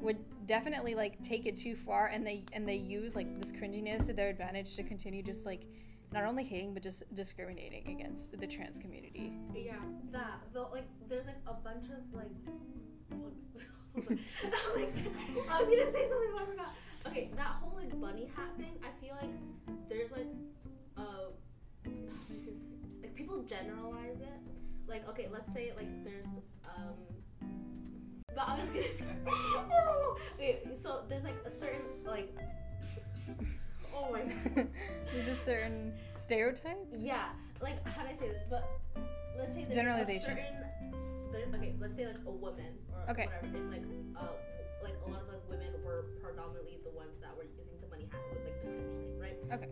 would 0.00 0.18
definitely 0.46 0.94
like 0.94 1.20
take 1.22 1.46
it 1.46 1.56
too 1.56 1.74
far, 1.74 2.06
and 2.06 2.24
they 2.24 2.44
and 2.52 2.68
they 2.68 2.76
use 2.76 3.16
like 3.16 3.40
this 3.40 3.50
cringiness 3.50 4.06
to 4.06 4.12
their 4.12 4.28
advantage 4.28 4.76
to 4.76 4.84
continue 4.84 5.22
just 5.22 5.44
like 5.44 5.62
not 6.12 6.24
only 6.24 6.44
hating 6.44 6.74
but 6.74 6.82
just 6.82 7.02
discriminating 7.14 7.88
against 7.88 8.38
the 8.38 8.46
trans 8.46 8.78
community. 8.78 9.32
Yeah, 9.54 9.74
that 10.12 10.40
the 10.52 10.62
like 10.62 10.88
there's 11.08 11.26
like 11.26 11.36
a 11.46 11.54
bunch 11.54 11.86
of 11.86 12.14
like. 12.14 12.30
like 14.76 14.94
I 15.50 15.60
was 15.60 15.68
gonna 15.68 15.90
say 15.90 16.06
something 16.08 16.30
but 16.32 16.42
I 16.42 16.46
forgot. 16.46 16.74
Okay, 17.06 17.30
that 17.36 17.56
whole 17.60 17.72
like 17.76 17.98
bunny 18.00 18.30
hat 18.36 18.56
thing. 18.56 18.72
I 18.82 18.90
feel 19.00 19.16
like 19.20 19.30
there's 19.88 20.12
like 20.12 20.26
uh, 20.96 21.30
gonna 21.84 22.40
say? 22.40 22.50
like 23.02 23.14
people 23.14 23.42
generalize 23.42 24.20
it. 24.20 24.40
Like 24.88 25.08
okay, 25.10 25.28
let's 25.32 25.52
say 25.52 25.72
like 25.76 26.04
there's 26.04 26.40
um. 26.64 26.94
But 28.34 28.48
I 28.48 28.60
was 28.60 28.70
gonna 28.70 28.82
say. 28.92 29.04
okay, 30.34 30.60
so 30.74 31.02
there's 31.08 31.24
like 31.24 31.36
a 31.44 31.50
certain 31.50 31.80
like. 32.04 32.34
Oh 33.96 34.12
my 34.12 34.20
god. 34.54 34.68
There's 35.12 35.28
a 35.28 35.36
certain 35.36 35.92
stereotype. 36.16 36.76
Yeah, 36.98 37.28
like 37.62 37.86
how 37.88 38.02
do 38.02 38.08
I 38.08 38.12
say 38.12 38.28
this? 38.28 38.40
But 38.50 38.68
let's 39.38 39.54
say 39.54 39.64
there's 39.64 39.74
Generalization. 39.74 40.32
A 40.32 40.36
certain, 40.36 41.32
there, 41.32 41.46
okay, 41.54 41.74
let's 41.80 41.96
say 41.96 42.06
like 42.06 42.16
a 42.26 42.30
woman 42.30 42.76
or 42.92 43.10
Okay. 43.12 43.26
whatever 43.26 43.56
is 43.58 43.68
like 43.70 43.82
uh 44.16 44.28
like 44.82 44.94
a 45.06 45.10
lot 45.10 45.22
of 45.22 45.28
like 45.28 45.42
women 45.48 45.68
were 45.84 46.06
predominantly 46.22 46.78
the 46.84 46.90
ones 46.90 47.18
that 47.20 47.34
were 47.36 47.44
using 47.44 47.80
the 47.80 47.86
bunny 47.86 48.08
hat 48.12 48.20
with 48.32 48.44
like 48.44 48.60
the 48.62 48.68
cringe 48.68 48.92
thing, 48.92 49.18
right? 49.18 49.36
Okay. 49.52 49.68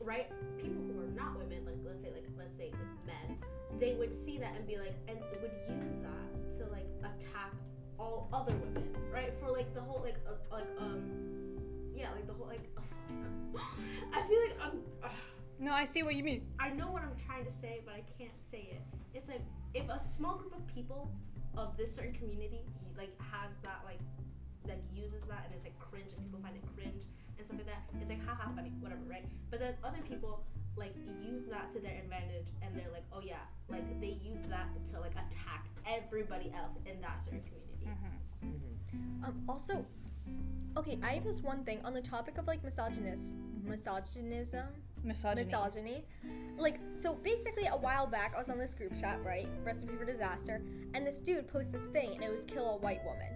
Right? 0.00 0.28
People 0.58 0.82
who 0.84 1.00
are 1.00 1.10
not 1.16 1.38
women, 1.38 1.64
like 1.64 1.78
let's 1.86 2.02
say 2.02 2.10
like 2.12 2.26
let's 2.36 2.54
say 2.56 2.70
like 2.70 3.06
men, 3.06 3.38
they 3.80 3.94
would 3.94 4.14
see 4.14 4.38
that 4.38 4.54
and 4.56 4.66
be 4.66 4.76
like 4.76 4.94
and 5.08 5.18
would 5.40 5.52
use 5.68 5.96
that 6.04 6.50
to 6.58 6.70
like 6.70 6.86
attack 7.00 7.52
all 7.98 8.28
other 8.32 8.52
women, 8.56 8.84
right? 9.12 9.36
For 9.38 9.50
like 9.50 9.72
the 9.74 9.80
whole 9.80 10.02
like 10.04 10.16
uh, 10.28 10.34
like 10.52 10.68
um 10.78 11.00
yeah 11.96 12.10
like 12.12 12.26
the 12.26 12.32
whole 12.32 12.46
like 12.46 12.60
I 14.12 14.22
feel 14.22 14.40
like 14.40 14.56
I'm. 14.60 14.80
No, 15.58 15.72
I 15.72 15.84
see 15.84 16.02
what 16.02 16.16
you 16.16 16.24
mean. 16.24 16.46
I 16.58 16.70
know 16.70 16.90
what 16.90 17.02
I'm 17.02 17.14
trying 17.26 17.44
to 17.44 17.52
say, 17.52 17.80
but 17.84 17.94
I 17.94 18.02
can't 18.18 18.38
say 18.38 18.68
it. 18.72 18.82
It's 19.14 19.28
like 19.28 19.42
if 19.72 19.88
a 19.88 19.98
small 19.98 20.34
group 20.36 20.54
of 20.56 20.66
people 20.66 21.10
of 21.56 21.76
this 21.76 21.94
certain 21.94 22.12
community 22.12 22.64
like 22.98 23.12
has 23.20 23.56
that 23.62 23.80
like 23.84 24.00
like 24.66 24.82
uses 24.94 25.22
that 25.22 25.44
and 25.44 25.54
it's 25.54 25.64
like 25.64 25.78
cringe 25.78 26.10
and 26.16 26.24
people 26.24 26.40
find 26.42 26.56
it 26.56 26.64
cringe 26.74 27.04
and 27.36 27.46
stuff 27.46 27.58
like 27.58 27.66
that, 27.66 27.82
it's 28.00 28.10
like 28.10 28.24
haha 28.26 28.50
funny, 28.54 28.72
whatever, 28.80 29.02
right? 29.08 29.26
But 29.50 29.60
then 29.60 29.74
other 29.84 30.02
people 30.08 30.44
like 30.76 30.94
use 31.22 31.46
that 31.46 31.70
to 31.72 31.78
their 31.78 31.98
advantage 32.02 32.50
and 32.62 32.74
they're 32.74 32.90
like, 32.92 33.04
oh 33.12 33.20
yeah, 33.22 33.46
like 33.68 33.86
they 34.00 34.18
use 34.24 34.42
that 34.50 34.66
to 34.90 35.00
like 35.00 35.12
attack 35.12 35.66
everybody 35.86 36.52
else 36.56 36.74
in 36.86 37.00
that 37.00 37.22
certain 37.22 37.42
community. 37.42 37.86
Um, 39.24 39.42
also, 39.48 39.84
okay, 40.76 40.98
I 41.02 41.12
have 41.14 41.24
this 41.24 41.40
one 41.40 41.64
thing 41.64 41.80
on 41.84 41.94
the 41.94 42.00
topic 42.02 42.38
of 42.38 42.46
like 42.46 42.62
misogynist, 42.64 43.32
mm-hmm. 43.34 43.70
misogynism, 43.70 44.66
Misogyny. 45.02 45.44
misogyny. 45.44 46.04
Like, 46.56 46.78
so 47.00 47.14
basically, 47.14 47.66
a 47.66 47.76
while 47.76 48.06
back, 48.06 48.32
I 48.34 48.38
was 48.38 48.50
on 48.50 48.58
this 48.58 48.74
group 48.74 48.98
chat, 48.98 49.18
right? 49.24 49.48
Recipe 49.64 49.94
for 49.96 50.04
disaster, 50.04 50.62
and 50.94 51.06
this 51.06 51.18
dude 51.20 51.48
posted 51.48 51.74
this 51.74 51.88
thing, 51.90 52.14
and 52.14 52.22
it 52.22 52.30
was 52.30 52.44
kill 52.44 52.70
a 52.70 52.76
white 52.76 53.04
woman. 53.04 53.28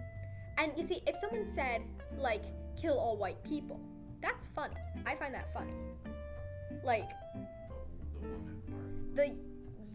And 0.57 0.71
you 0.77 0.83
see, 0.85 1.01
if 1.07 1.15
someone 1.17 1.47
said 1.53 1.81
like 2.17 2.43
kill 2.79 2.97
all 2.97 3.17
white 3.17 3.43
people, 3.43 3.79
that's 4.21 4.47
funny. 4.55 4.75
I 5.05 5.15
find 5.15 5.33
that 5.33 5.53
funny. 5.53 5.73
Like 6.83 7.09
The, 8.21 8.21
the 8.21 8.27
woman 8.27 8.61
part. 8.67 9.15
the 9.15 9.35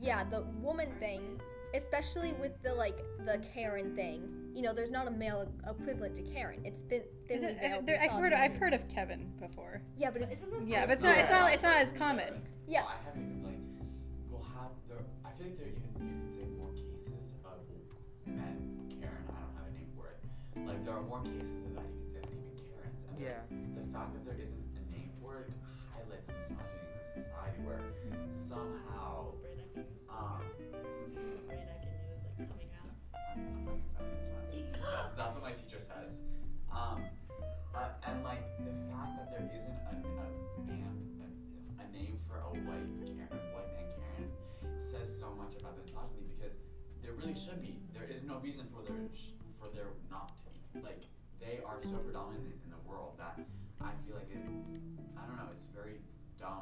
yeah 0.00 0.24
the 0.24 0.42
woman 0.60 0.88
thing 0.98 1.40
especially 1.74 2.32
with 2.40 2.60
the 2.62 2.74
like 2.74 2.98
the 3.24 3.38
karen 3.54 3.94
thing 3.94 4.28
you 4.54 4.62
know 4.62 4.72
there's 4.72 4.90
not 4.90 5.08
a 5.08 5.10
male 5.10 5.46
equivalent 5.68 6.14
to 6.14 6.22
karen 6.22 6.60
it's 6.64 6.80
thin, 6.80 7.02
Is 7.28 7.42
thinly 7.42 7.56
it, 7.56 7.60
veiled 7.60 7.86
there, 7.86 8.00
I've 8.00 8.12
heard. 8.12 8.32
I've 8.32 8.56
heard 8.56 8.72
of 8.72 8.86
Kevin 8.88 9.32
before. 9.40 9.82
yeah 9.96 10.10
but 10.10 10.22
it's 10.22 10.42
is 10.42 10.68
Yeah, 10.68 10.86
but 10.86 10.94
it's 10.94 11.02
not 11.02 11.18
it's 11.18 11.30
not 11.30 11.52
it's 11.52 11.62
not 11.62 11.76
as 11.76 11.92
common. 11.92 12.40
Yeah. 12.66 12.82
Well, 12.82 12.92
I 12.94 13.04
haven't 13.04 13.26
even 13.28 13.42
like 13.44 13.60
we'll 14.30 14.46
have 14.54 14.70
there. 14.88 15.02
I 15.26 15.30
feel 15.36 15.46
like 15.48 15.58
there 15.58 15.68
even 15.68 15.82
you 16.00 16.16
can 16.22 16.30
say 16.30 16.46
more 16.56 16.70
cases 16.72 17.34
of 17.44 17.58
men 18.24 18.56
Karen. 19.00 19.26
I 19.28 19.36
don't 19.42 19.54
have 19.58 19.66
a 19.68 19.74
name 19.74 19.90
for 19.98 20.06
it. 20.14 20.18
Like 20.64 20.80
there 20.86 20.94
are 20.94 21.02
more 21.02 21.20
cases 21.26 21.58
of 21.66 21.74
that 21.74 21.84
you 21.90 21.98
can 21.98 22.08
say 22.08 22.22
than 22.22 22.38
even 22.38 22.56
Karens. 22.70 23.00
And 23.10 23.18
the- 23.18 23.26
Yeah. 23.26 23.42
the 23.74 23.84
fact 23.92 24.14
that 24.14 24.22
there 24.24 24.38
isn't 24.38 24.64
a 24.78 24.84
name 24.94 25.10
for 25.20 25.42
it 25.42 25.50
highlights 25.92 26.24
the 26.30 26.34
misogyny 26.38 26.78
in 26.78 26.94
this 26.94 27.26
society 27.26 27.58
where 27.66 27.82
mm-hmm. 27.82 28.30
somehow 28.32 29.34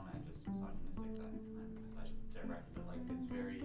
dumb 0.05 0.11
and 0.15 0.25
just 0.27 0.47
misogynistic 0.47 1.17
that 1.17 1.25
I'm 1.25 1.83
misogynistic 1.83 2.35
directly, 2.35 2.73
but 2.75 2.87
like 2.87 3.01
it's 3.11 3.25
very 3.25 3.63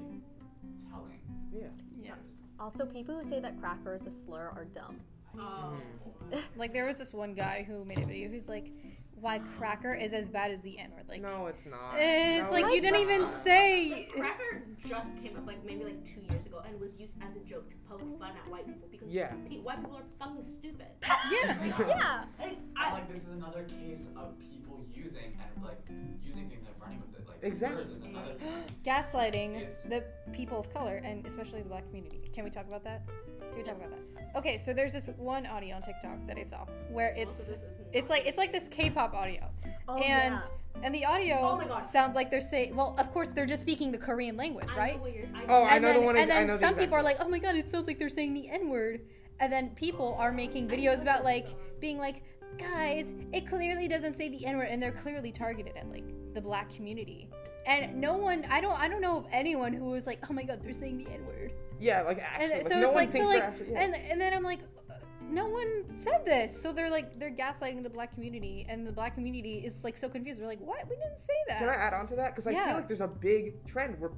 telling. 0.90 1.20
Yeah. 1.52 1.68
Yeah. 1.96 2.12
I'm 2.60 2.66
also 2.66 2.86
people 2.86 3.16
who 3.20 3.28
say 3.30 3.40
that 3.40 3.60
cracker 3.60 3.96
is 3.96 4.06
a 4.08 4.12
slur 4.12 4.52
are 4.56 4.66
dumb 4.66 4.98
Oh. 5.40 5.74
Like 6.58 6.74
there 6.74 6.86
was 6.86 6.98
this 6.98 7.14
one 7.14 7.34
guy 7.34 7.64
who 7.68 7.86
made 7.86 8.00
a 8.00 8.06
video. 8.06 8.28
Who's 8.28 8.50
like, 8.50 8.70
"Why 9.22 9.40
cracker 9.58 9.94
is 9.94 10.12
as 10.12 10.28
bad 10.30 10.52
as 10.52 10.62
the 10.62 10.78
N 10.78 10.92
word?" 10.92 11.06
Like, 11.08 11.22
no, 11.22 11.46
it's 11.48 11.66
not. 11.66 11.94
it's 11.98 12.48
No, 12.48 12.52
like 12.52 12.66
you 12.66 12.72
it's 12.80 12.82
didn't 12.82 13.00
even 13.00 13.22
not. 13.22 13.30
say. 13.32 14.10
Cracker 14.12 14.64
just 14.86 15.16
came 15.24 15.38
up 15.38 15.46
like 15.48 15.64
maybe 15.66 15.86
like 15.86 16.04
two 16.04 16.20
years 16.30 16.46
ago 16.46 16.62
and 16.68 16.78
was 16.82 17.00
used 17.00 17.16
as 17.26 17.36
a 17.36 17.40
joke 17.42 17.70
to 17.70 17.76
poke 17.90 18.02
fun 18.20 18.32
at 18.32 18.52
white 18.52 18.66
people 18.66 18.88
because 18.92 19.10
Yeah. 19.10 19.32
pe- 19.48 19.60
white 19.60 19.80
people 19.80 19.96
are 19.98 20.04
fucking 20.20 20.42
stupid. 20.42 20.88
Yeah. 21.32 21.56
Like, 21.62 21.78
yeah 21.88 22.24
like, 22.40 22.50
And, 22.50 22.58
I, 22.76 22.92
like 22.94 23.08
this 23.14 23.24
is 23.24 23.30
another 23.30 23.64
case 23.64 24.08
of 24.18 24.38
people 24.40 24.82
using 24.92 25.27
and 25.40 25.64
like 25.64 25.80
using 26.24 26.50
things 26.50 26.66
and 26.68 26.76
running 26.82 27.00
with 27.02 27.20
it. 27.20 27.28
Like 27.28 27.38
Exactly. 27.44 27.84
slurs 27.86 27.98
is 27.98 28.04
another 28.06 28.34
thing. 28.34 28.50
Gaslighting 28.84 29.56
It's- 29.58 29.84
the 29.84 30.04
people 30.32 30.60
of 30.60 30.74
color 30.74 31.02
and 31.04 31.26
especially 31.26 31.62
the 31.62 31.70
black 31.70 31.86
community. 31.88 32.22
Can 32.34 32.44
we 32.44 32.50
talk 32.50 32.68
about 32.68 32.84
that? 32.84 33.02
Can 33.40 33.58
we 33.58 33.64
talk 33.64 33.76
about 33.78 33.92
that? 33.92 34.36
Okay, 34.38 34.58
so 34.58 34.74
there's 34.74 34.94
this 34.94 35.10
one 35.18 35.46
audio 35.46 35.76
on 35.76 35.82
TikTok 35.82 36.26
that 36.28 36.38
I 36.38 36.44
saw 36.44 36.66
where 36.92 37.14
it's 37.18 37.42
of 37.42 37.48
this 37.56 37.64
is 37.64 37.82
it's 37.94 38.10
like 38.10 38.26
it's 38.26 38.38
like 38.38 38.52
this 38.52 38.68
K-pop 38.70 39.14
audio. 39.14 39.50
oh 39.88 39.96
and 39.96 40.36
yeah. 40.36 40.84
and 40.84 40.94
the 40.94 41.06
audio 41.06 41.38
Oh 41.42 41.58
my 41.58 41.66
God. 41.66 41.82
sounds 41.86 42.14
like 42.16 42.30
they're 42.30 42.42
saying 42.42 42.76
well 42.76 42.94
of 43.00 43.12
course 43.14 43.30
they're 43.34 43.46
just 43.48 43.62
speaking 43.62 43.92
the 43.92 43.98
korean 43.98 44.36
language 44.38 44.68
I 44.74 44.78
right 44.78 44.96
know 44.98 45.02
what 45.04 45.14
you're, 45.16 45.26
I 45.34 45.46
Oh, 45.48 45.64
I 45.64 45.76
and 45.76 45.82
know 45.82 45.88
the 45.94 45.94
then, 46.00 46.06
one 46.06 46.18
and 46.18 46.32
I 46.32 46.36
then 46.36 46.48
know 46.48 46.54
the 46.54 46.60
some 46.60 46.70
exact 46.70 46.80
people 46.82 46.96
are 46.96 46.98
one. 47.00 47.06
like 47.06 47.18
oh 47.20 47.28
my 47.30 47.40
god 47.40 47.56
it 47.56 47.70
sounds 47.70 47.88
like 47.88 47.98
they're 47.98 48.10
saying 48.10 48.34
the 48.34 48.48
n-word 48.50 49.02
and 49.40 49.52
then 49.52 49.70
people 49.72 50.16
are 50.20 50.32
making 50.32 50.68
videos 50.68 51.02
about 51.02 51.24
like 51.24 51.48
being 51.80 51.98
like 51.98 52.22
guys 52.58 53.12
it 53.34 53.48
clearly 53.48 53.88
doesn't 53.88 54.14
say 54.14 54.30
the 54.30 54.46
n-word 54.46 54.68
and 54.70 54.82
they're 54.82 54.92
clearly 54.92 55.32
targeted 55.32 55.76
at 55.78 55.90
like 55.90 56.04
the 56.34 56.42
black 56.42 56.74
community 56.74 57.30
and 57.66 57.96
no 58.00 58.16
one 58.16 58.46
i 58.50 58.60
don't 58.62 58.80
i 58.80 58.88
don't 58.88 59.02
know 59.02 59.18
of 59.18 59.26
anyone 59.32 59.74
who 59.74 59.86
was 59.86 60.06
like 60.06 60.20
oh 60.30 60.34
my 60.34 60.44
god 60.44 60.60
they're 60.64 60.74
saying 60.74 60.98
the 61.04 61.10
n-word 61.12 61.52
Yeah, 61.80 62.02
like 62.04 62.18
and 62.18 62.26
actually, 62.52 62.64
like, 62.64 62.68
so 62.68 62.80
no 62.80 62.86
it's 62.88 62.96
one 62.96 63.06
like 63.06 63.12
so 63.14 63.24
like 63.26 63.44
actually. 63.44 63.72
Yeah. 63.72 63.82
and 63.84 63.96
and 63.96 64.22
then 64.22 64.34
i'm 64.34 64.44
like 64.44 64.60
uh, 64.90 64.94
no 65.30 65.48
one 65.48 65.84
said 65.98 66.24
this 66.26 66.60
so 66.60 66.72
they're 66.72 66.90
like 66.90 67.20
they're 67.20 67.32
gaslighting 67.32 67.84
the 67.84 67.90
black 67.90 68.14
community 68.14 68.66
and 68.70 68.86
the 68.88 68.92
black 68.92 69.16
community 69.16 69.56
is 69.66 69.84
like 69.84 69.98
so 69.98 70.08
confused 70.08 70.40
they're 70.40 70.48
like 70.48 70.62
what 70.62 70.88
we 70.90 70.96
didn't 70.96 71.20
say 71.20 71.34
that 71.50 71.60
Can 71.60 71.70
I 71.70 71.76
add 71.76 71.94
on 71.94 72.08
to 72.08 72.16
that? 72.16 72.34
Because 72.34 72.48
I 72.48 72.52
Yeah. 72.52 72.68
feel 72.68 72.76
like 72.76 72.88
there's 72.88 73.02
a 73.02 73.08
big 73.08 73.66
trend 73.68 74.00
where 74.00 74.12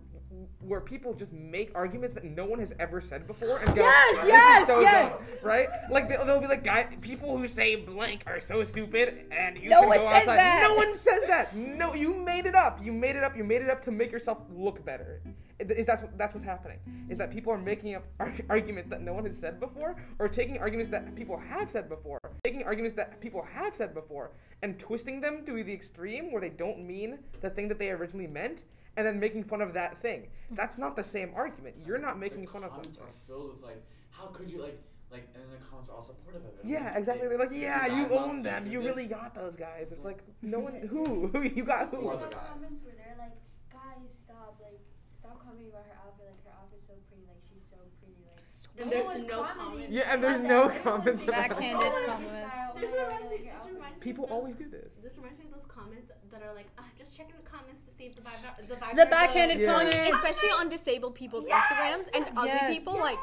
where 0.61 0.79
people 0.81 1.13
just 1.13 1.33
make 1.33 1.71
arguments 1.73 2.13
that 2.13 2.23
no 2.23 2.45
one 2.45 2.59
has 2.59 2.73
ever 2.79 3.01
said 3.01 3.25
before 3.25 3.57
and 3.57 3.67
go, 3.75 3.81
Yes, 3.81 4.17
"This 4.19 4.27
yes, 4.27 4.61
is 4.61 4.67
so 4.67 4.79
yes." 4.79 5.11
dumb," 5.17 5.25
right? 5.43 5.67
Like 5.89 6.07
they'll, 6.07 6.23
they'll 6.25 6.39
be 6.39 6.47
like, 6.47 6.63
guy, 6.63 6.83
people 7.01 7.35
who 7.37 7.47
say 7.47 7.75
blank 7.75 8.23
are 8.27 8.39
so 8.39 8.63
stupid, 8.63 9.25
and 9.31 9.57
you 9.57 9.69
No 9.69 9.81
should 9.81 9.87
go 9.89 9.93
says 9.93 10.21
outside. 10.21 10.37
that. 10.37 10.61
No 10.61 10.75
one 10.75 10.95
says 10.95 11.25
that. 11.27 11.55
No, 11.55 11.93
you 11.95 12.13
made 12.13 12.45
it 12.45 12.55
up. 12.55 12.79
You 12.83 12.91
made 12.91 13.15
it 13.15 13.23
up. 13.23 13.35
You 13.35 13.43
made 13.43 13.61
it 13.63 13.69
up 13.69 13.81
to 13.85 13.91
make 13.91 14.11
yourself 14.11 14.37
look 14.53 14.85
better. 14.85 15.21
is 15.59 15.85
that's 15.85 16.01
what- 16.01 16.17
that's 16.17 16.33
what's 16.33 16.45
happening 16.45 16.79
is 17.09 17.17
that 17.17 17.29
people 17.31 17.51
are 17.51 17.57
making 17.57 17.93
up 17.95 18.05
arg- 18.19 18.45
arguments 18.49 18.89
that 18.89 19.01
no 19.01 19.11
one 19.13 19.25
has 19.25 19.37
said 19.37 19.59
before 19.59 19.95
or 20.19 20.29
taking 20.29 20.57
arguments 20.59 20.89
that 20.89 21.13
people 21.15 21.37
have 21.37 21.69
said 21.69 21.89
before 21.89 22.17
taking 22.45 22.63
arguments 22.63 22.95
that 22.95 23.19
people 23.19 23.41
have 23.41 23.75
said 23.75 23.93
before 23.93 24.31
and 24.61 24.79
twisting 24.79 25.19
them 25.19 25.43
to 25.45 25.61
the 25.61 25.73
extreme 25.73 26.31
where 26.31 26.39
they 26.39 26.47
don't 26.49 26.79
mean 26.87 27.19
the 27.41 27.49
thing 27.49 27.67
that 27.67 27.77
they 27.77 27.89
originally 27.89 28.25
meant 28.27 28.63
and 28.99 29.07
then 29.07 29.17
making 29.19 29.43
fun 29.43 29.61
of 29.61 29.71
that 29.73 30.01
thing 30.01 30.27
hmm. 30.49 30.55
that's 30.59 30.77
not 30.77 30.95
the 30.95 31.03
same 31.15 31.31
argument 31.35 31.75
you're 31.85 31.97
not 32.07 32.19
making 32.19 32.41
the 32.45 32.51
fun 32.51 32.63
of 32.63 32.71
comments 32.71 32.97
something 32.97 33.13
are 33.13 33.27
filled 33.27 33.49
with 33.55 33.63
like, 33.63 33.81
how 34.11 34.25
could 34.27 34.49
you 34.51 34.59
like, 34.61 34.77
like, 35.11 35.25
and 35.33 35.41
then 35.43 35.51
the 35.59 35.65
comments 35.65 35.89
are 35.89 35.95
all 35.95 36.03
supportive 36.03 36.43
of 36.43 36.53
it. 36.59 36.65
Yeah 36.65 36.85
like, 36.91 36.97
exactly 36.99 37.27
they're 37.29 37.39
like 37.39 37.55
yeah 37.67 37.87
you 37.87 38.03
own 38.13 38.43
them 38.43 38.63
through 38.63 38.71
you 38.73 38.79
this? 38.83 38.89
really 38.91 39.07
got 39.07 39.33
those 39.33 39.55
guys 39.55 39.91
it's 39.91 40.05
like 40.05 40.19
no 40.41 40.59
one 40.59 40.73
who 40.91 41.27
who 41.33 41.41
you 41.57 41.63
got 41.63 41.89
Who 41.89 41.97
who 41.97 42.09
are 42.09 42.19
Some 42.19 42.29
the 42.29 42.35
guys? 42.35 42.49
comments 42.53 42.79
where 42.83 42.95
they're 42.99 43.17
like, 43.17 43.35
guys, 43.71 44.11
stop, 44.25 44.53
like, 44.61 44.81
stop 45.19 45.39
commenting 45.41 45.69
about 45.73 45.85
her 45.89 45.97
outfit. 46.05 46.29
Like, 46.29 46.43
her 46.45 46.53
outfit's 46.59 46.85
so 46.87 46.93
pretty. 47.09 47.25
Like, 47.25 47.41
she's 47.47 47.65
so 47.69 47.77
pretty. 47.99 48.21
Like, 48.27 48.38
And 48.79 48.91
there's 48.91 49.23
no 49.23 49.43
comments. 49.43 49.87
Yeah, 49.89 50.13
and 50.13 50.23
there's 50.23 50.39
no 50.41 50.69
comments 50.83 51.19
saying, 51.19 51.29
about. 51.29 51.49
Backhanded 51.49 51.91
"Oh, 51.93 52.05
I 52.07 52.11
like 52.11 52.21
your 52.21 52.29
comments. 52.29 52.55
This 52.81 52.91
Oh, 52.95 53.05
reminds 53.05 53.31
me. 53.31 53.37
This 53.37 53.65
reminds 53.71 53.99
me. 53.99 54.03
people 54.03 54.23
of 54.25 54.29
those, 54.29 54.39
always 54.41 54.55
do 54.55 54.69
this 54.69 54.91
This 55.03 55.17
reminds 55.17 55.39
me 55.39 55.45
of 55.45 55.51
those 55.53 55.65
comments 55.65 56.11
that 56.31 56.41
are 56.43 56.53
like, 56.53 56.67
ah, 56.77 56.83
just 56.97 57.15
checking 57.17 57.35
the 57.41 57.49
comments 57.49 57.83
to 57.83 57.91
see 57.91 58.05
if 58.05 58.15
the 58.15 58.21
vibe. 58.21 58.67
The, 58.67 58.75
vibe 58.75 58.95
The 58.95 59.05
backhanded 59.05 59.59
Yeah. 59.59 59.73
comments. 59.73 60.15
Especially 60.15 60.49
on 60.51 60.69
disabled 60.69 61.15
people's 61.15 61.45
Yes! 61.47 61.65
Instagrams 61.71 62.07
and 62.15 62.25
ugly 62.37 62.49
Yes. 62.49 62.77
people, 62.77 62.93
like 62.99 63.17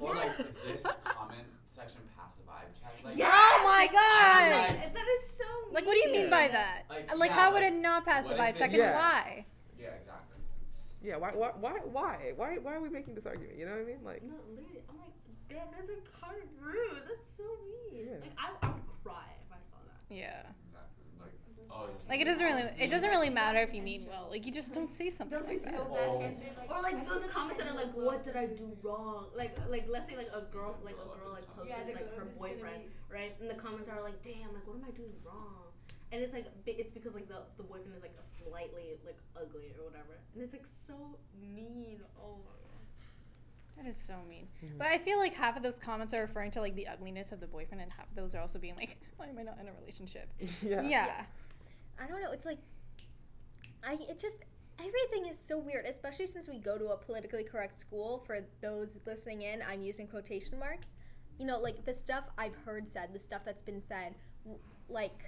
Or 0.00 0.14
like 0.14 0.36
this 0.36 0.82
comment 1.04 1.46
section 1.64 2.00
passive 2.16 2.44
vibe 2.46 2.72
chat. 2.80 2.92
Like, 3.04 3.16
Yes! 3.16 3.32
Oh 3.34 3.62
my 3.64 3.86
god! 3.86 4.72
Like- 4.72 4.94
that 4.94 5.06
is 5.18 5.26
so. 5.26 5.44
Like, 5.72 5.86
what 5.86 5.94
do 5.94 6.00
you 6.00 6.12
mean 6.12 6.28
by 6.30 6.48
that? 6.48 6.82
Like, 6.90 7.16
Like, 7.16 7.30
yeah, 7.30 7.36
how 7.36 7.52
would 7.54 7.62
it 7.62 7.72
not 7.74 8.04
pass 8.04 8.24
the 8.24 8.30
what 8.30 8.38
vibe 8.38 8.56
check 8.56 8.70
and 8.70 8.78
Yeah. 8.78 8.94
why? 8.94 9.46
Yeah, 11.02 11.16
why 11.16 11.30
why 11.34 11.50
why 11.60 11.72
why 11.92 12.32
why 12.36 12.58
why 12.58 12.74
are 12.74 12.80
we 12.80 12.88
making 12.90 13.14
this 13.14 13.26
argument 13.26 13.58
you 13.58 13.64
know 13.66 13.72
what 13.72 13.80
i 13.82 13.84
mean 13.84 14.02
like 14.04 14.22
No, 14.22 14.34
literally, 14.50 14.82
I'm 14.88 14.98
like, 14.98 15.14
damn, 15.48 15.68
that's 15.70 15.88
like 15.88 16.04
kind 16.20 16.36
of 16.42 16.48
rude. 16.60 17.02
That's 17.08 17.24
so 17.36 17.44
mean. 17.70 18.06
Yeah. 18.08 18.18
Like, 18.24 18.34
I, 18.38 18.66
I 18.66 18.70
would 18.72 18.82
cry 19.04 19.28
if 19.44 19.50
I 19.52 19.60
saw 19.62 19.76
that. 19.86 20.00
Yeah. 20.14 20.42
Exactly. 20.66 21.06
Like, 21.20 21.36
oh, 21.70 21.86
Like 22.08 22.20
it 22.20 22.24
doesn't 22.24 22.44
really 22.44 22.64
it 22.80 22.90
doesn't 22.90 23.10
really 23.10 23.30
matter 23.30 23.60
if 23.60 23.72
you 23.72 23.82
mean 23.82 24.06
well. 24.08 24.26
Like 24.30 24.46
you 24.46 24.52
just 24.52 24.74
don't 24.74 24.90
say 24.90 25.10
something 25.10 25.38
Those 25.38 25.46
like 25.46 25.58
are 25.62 25.70
that. 25.70 25.74
so 25.76 25.86
Oh. 25.90 26.18
bad. 26.18 26.32
And 26.32 26.70
or 26.72 26.82
like 26.82 27.06
those 27.06 27.24
comments 27.24 27.58
that 27.62 27.68
are 27.70 27.76
like, 27.76 27.92
"What 27.94 28.24
did 28.24 28.34
I 28.36 28.46
do 28.46 28.66
wrong?" 28.82 29.28
Like, 29.36 29.54
like 29.70 29.86
let's 29.88 30.10
say 30.10 30.16
like 30.16 30.32
a 30.34 30.42
girl, 30.50 30.74
like 30.82 30.96
a 30.98 31.06
girl 31.18 31.30
like 31.30 31.46
posts 31.54 31.70
Yeah, 31.70 31.86
like 31.86 32.16
her 32.18 32.24
boyfriend, 32.40 32.82
right? 33.12 33.36
And 33.40 33.48
the 33.48 33.54
comments 33.54 33.88
are 33.88 34.02
like, 34.02 34.20
"Damn, 34.22 34.50
like 34.56 34.66
what 34.66 34.76
am 34.76 34.84
I 34.88 34.90
doing 34.90 35.14
wrong?" 35.24 35.65
And 36.12 36.22
it's 36.22 36.32
like 36.32 36.46
it's 36.66 36.90
because 36.94 37.14
like 37.14 37.28
the 37.28 37.42
the 37.56 37.64
boyfriend 37.64 37.96
is 37.96 38.02
like 38.02 38.14
slightly 38.20 38.94
like 39.04 39.18
ugly 39.36 39.72
or 39.78 39.84
whatever, 39.86 40.18
and 40.34 40.42
it's 40.42 40.52
like 40.52 40.66
so 40.66 40.94
mean. 41.40 42.00
Oh 42.22 42.36
my 42.44 42.52
god. 42.62 43.76
That 43.76 43.86
is 43.86 43.96
so 43.96 44.14
mean. 44.28 44.46
Mhm. 44.64 44.78
But 44.78 44.86
I 44.88 44.98
feel 44.98 45.18
like 45.18 45.34
half 45.34 45.56
of 45.56 45.62
those 45.62 45.78
comments 45.78 46.14
are 46.14 46.20
referring 46.22 46.50
to 46.52 46.60
like 46.60 46.74
the 46.76 46.86
ugliness 46.86 47.32
of 47.32 47.40
the 47.40 47.46
boyfriend, 47.46 47.82
and 47.82 47.92
half 47.92 48.08
of 48.08 48.14
those 48.16 48.34
are 48.34 48.40
also 48.40 48.58
being 48.58 48.76
like, 48.76 48.96
why 49.16 49.26
am 49.26 49.38
I 49.38 49.42
not 49.42 49.58
in 49.60 49.68
a 49.68 49.72
relationship? 49.80 50.28
yeah 50.62 50.82
Yeah. 50.82 51.24
I 51.98 52.06
don't 52.06 52.20
know. 52.22 52.30
It's 52.32 52.46
like, 52.46 52.58
I 53.84 53.94
it 54.08 54.18
just 54.18 54.40
everything 54.78 55.26
is 55.30 55.38
so 55.38 55.58
weird, 55.58 55.86
especially 55.86 56.26
since 56.26 56.48
we 56.48 56.58
go 56.58 56.78
to 56.78 56.88
a 56.88 56.96
politically 56.96 57.44
correct 57.44 57.78
school. 57.78 58.22
For 58.26 58.40
those 58.60 58.96
listening 59.06 59.42
in, 59.42 59.60
I'm 59.62 59.80
using 59.80 60.06
quotation 60.06 60.58
marks. 60.58 60.88
You 61.38 61.46
know, 61.46 61.58
like 61.58 61.84
the 61.84 61.94
stuff 61.94 62.24
I've 62.38 62.54
heard 62.64 62.88
said, 62.88 63.10
the 63.12 63.18
stuff 63.18 63.42
that's 63.44 63.62
been 63.62 63.82
said, 63.82 64.14
like 64.88 65.24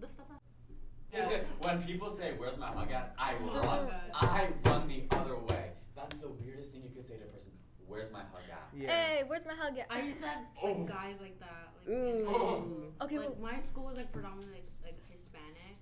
The 0.00 0.08
stuff. 0.08 0.26
I- 0.32 1.18
Is 1.18 1.30
it 1.30 1.46
when 1.62 1.82
people 1.82 2.10
say, 2.10 2.34
"Where's 2.36 2.58
my 2.58 2.72
mug 2.74 2.90
at?" 2.92 3.14
I 3.18 3.34
Oh 3.40 3.62
run. 3.64 3.88
I 4.14 4.48
run 4.64 4.88
the 4.88 5.04
other 5.16 5.38
way. 5.38 5.70
That's 5.94 6.20
the 6.20 6.28
weirdest 6.28 6.72
thing 6.72 6.82
you 6.82 6.90
could 6.90 7.06
say 7.06 7.16
to 7.16 7.24
a 7.24 7.28
person. 7.28 7.52
Where's 7.86 8.10
my 8.12 8.20
hug 8.20 8.42
at? 8.50 8.68
yeah 8.76 8.90
hey, 8.90 9.22
where's 9.26 9.46
my 9.46 9.54
hug 9.54 9.78
at? 9.78 9.86
I 9.90 10.00
used 10.02 10.20
to 10.20 10.26
have 10.28 10.42
Oh. 10.62 10.72
like 10.72 10.86
guys 10.88 11.16
like 11.20 11.38
that. 11.40 11.70
Like, 11.86 11.96
in 11.96 12.24
mm. 12.24 12.26
high 12.26 12.32
Ooh. 12.34 12.92
Okay, 13.02 13.18
like 13.18 13.28
well- 13.40 13.52
my 13.52 13.58
school 13.60 13.84
was 13.84 13.96
like 13.96 14.10
predominantly 14.12 14.52
like, 14.58 14.68
like 14.82 14.98
Hispanic, 15.10 15.78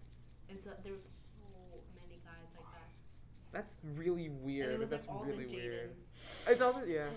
and 0.51 0.63
so 0.63 0.71
there 0.85 0.93
was 0.93 1.03
so 1.51 1.59
many 1.97 2.21
guys 2.23 2.53
like 2.55 2.69
that. 2.77 2.91
That's 3.55 3.77
really 3.97 4.27
and 4.27 4.43
weird 4.43 4.73
it 4.75 4.79
was 4.79 4.91
like 4.93 5.01
that's 5.01 5.11
all 5.11 5.25
really 5.25 5.45
the 5.47 5.57
weird 5.57 5.91
Jadens. 5.97 6.51
it's 6.51 6.61
all 6.61 6.83
yeah 6.87 7.07
It 7.07 7.13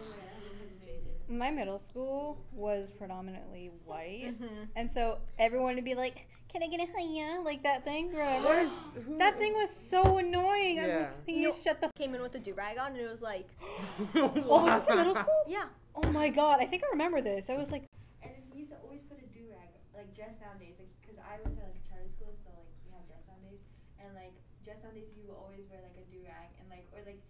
was 0.59 0.69
Jadens. 0.71 1.37
My 1.43 1.51
middle 1.51 1.77
school 1.79 2.37
was 2.53 2.91
predominantly 2.91 3.69
white, 3.85 4.33
Mhm. 4.39 4.69
and 4.77 4.89
so 4.89 5.19
everyone 5.37 5.75
would 5.75 5.83
be 5.83 5.93
like, 5.93 6.25
"Can 6.47 6.63
I 6.63 6.67
get 6.67 6.79
a 6.79 6.87
hiya?" 6.97 7.41
Like 7.43 7.63
that 7.63 7.83
thing, 7.83 8.03
remember? 8.13 8.71
That 9.17 9.37
thing 9.37 9.53
was 9.53 9.69
so 9.75 10.19
annoying. 10.19 10.79
I'm 10.79 10.87
Yeah. 10.87 10.97
like, 10.99 11.25
please 11.25 11.61
shut 11.61 11.81
the. 11.81 11.87
F-. 11.87 11.95
came 11.95 12.15
in 12.15 12.21
with 12.21 12.33
a 12.35 12.39
do 12.39 12.53
rag 12.53 12.77
on, 12.77 12.93
and 12.93 13.01
it 13.01 13.09
was 13.09 13.21
like, 13.21 13.47
Oh, 14.15 14.63
was 14.63 14.85
this 14.85 14.89
in 14.89 14.97
middle 15.03 15.15
school? 15.15 15.43
yeah. 15.47 15.67
Oh 15.95 16.09
my 16.11 16.29
god, 16.29 16.61
I 16.61 16.65
think 16.65 16.83
I 16.85 16.89
remember 16.95 17.19
this. 17.19 17.49
I 17.49 17.57
was 17.57 17.71
like, 17.75 17.83
And 18.23 18.31
then 18.31 18.43
he 18.53 18.59
used 18.63 18.71
to 18.71 18.77
always 18.85 19.01
put 19.01 19.17
a 19.19 19.27
do 19.37 19.43
rag, 19.51 19.67
like 19.93 20.15
dress 20.15 20.35
down 20.37 20.55
days, 20.59 20.75
like 20.79 20.87
because 21.01 21.17
I 21.19 21.41
went 21.43 21.57
to 21.59 21.63
like 21.67 21.75
a 21.75 21.83
charter 21.89 22.07
school, 22.15 22.31
so 22.45 22.51
like 22.55 22.71
we 22.85 22.91
have 22.95 23.03
dress 23.11 23.23
down 23.27 23.39
days, 23.43 23.59
and 23.99 24.15
like 24.15 24.31
dress 24.67 24.83
on 24.83 24.91
days 24.91 25.07
he 25.15 25.23
will 25.23 25.39
always 25.39 25.63
wear 25.71 25.79
like 25.79 25.95
a 25.95 26.03
do 26.11 26.19
rag, 26.27 26.51
and 26.59 26.67
like 26.67 26.83
or 26.91 26.99
like 27.07 27.23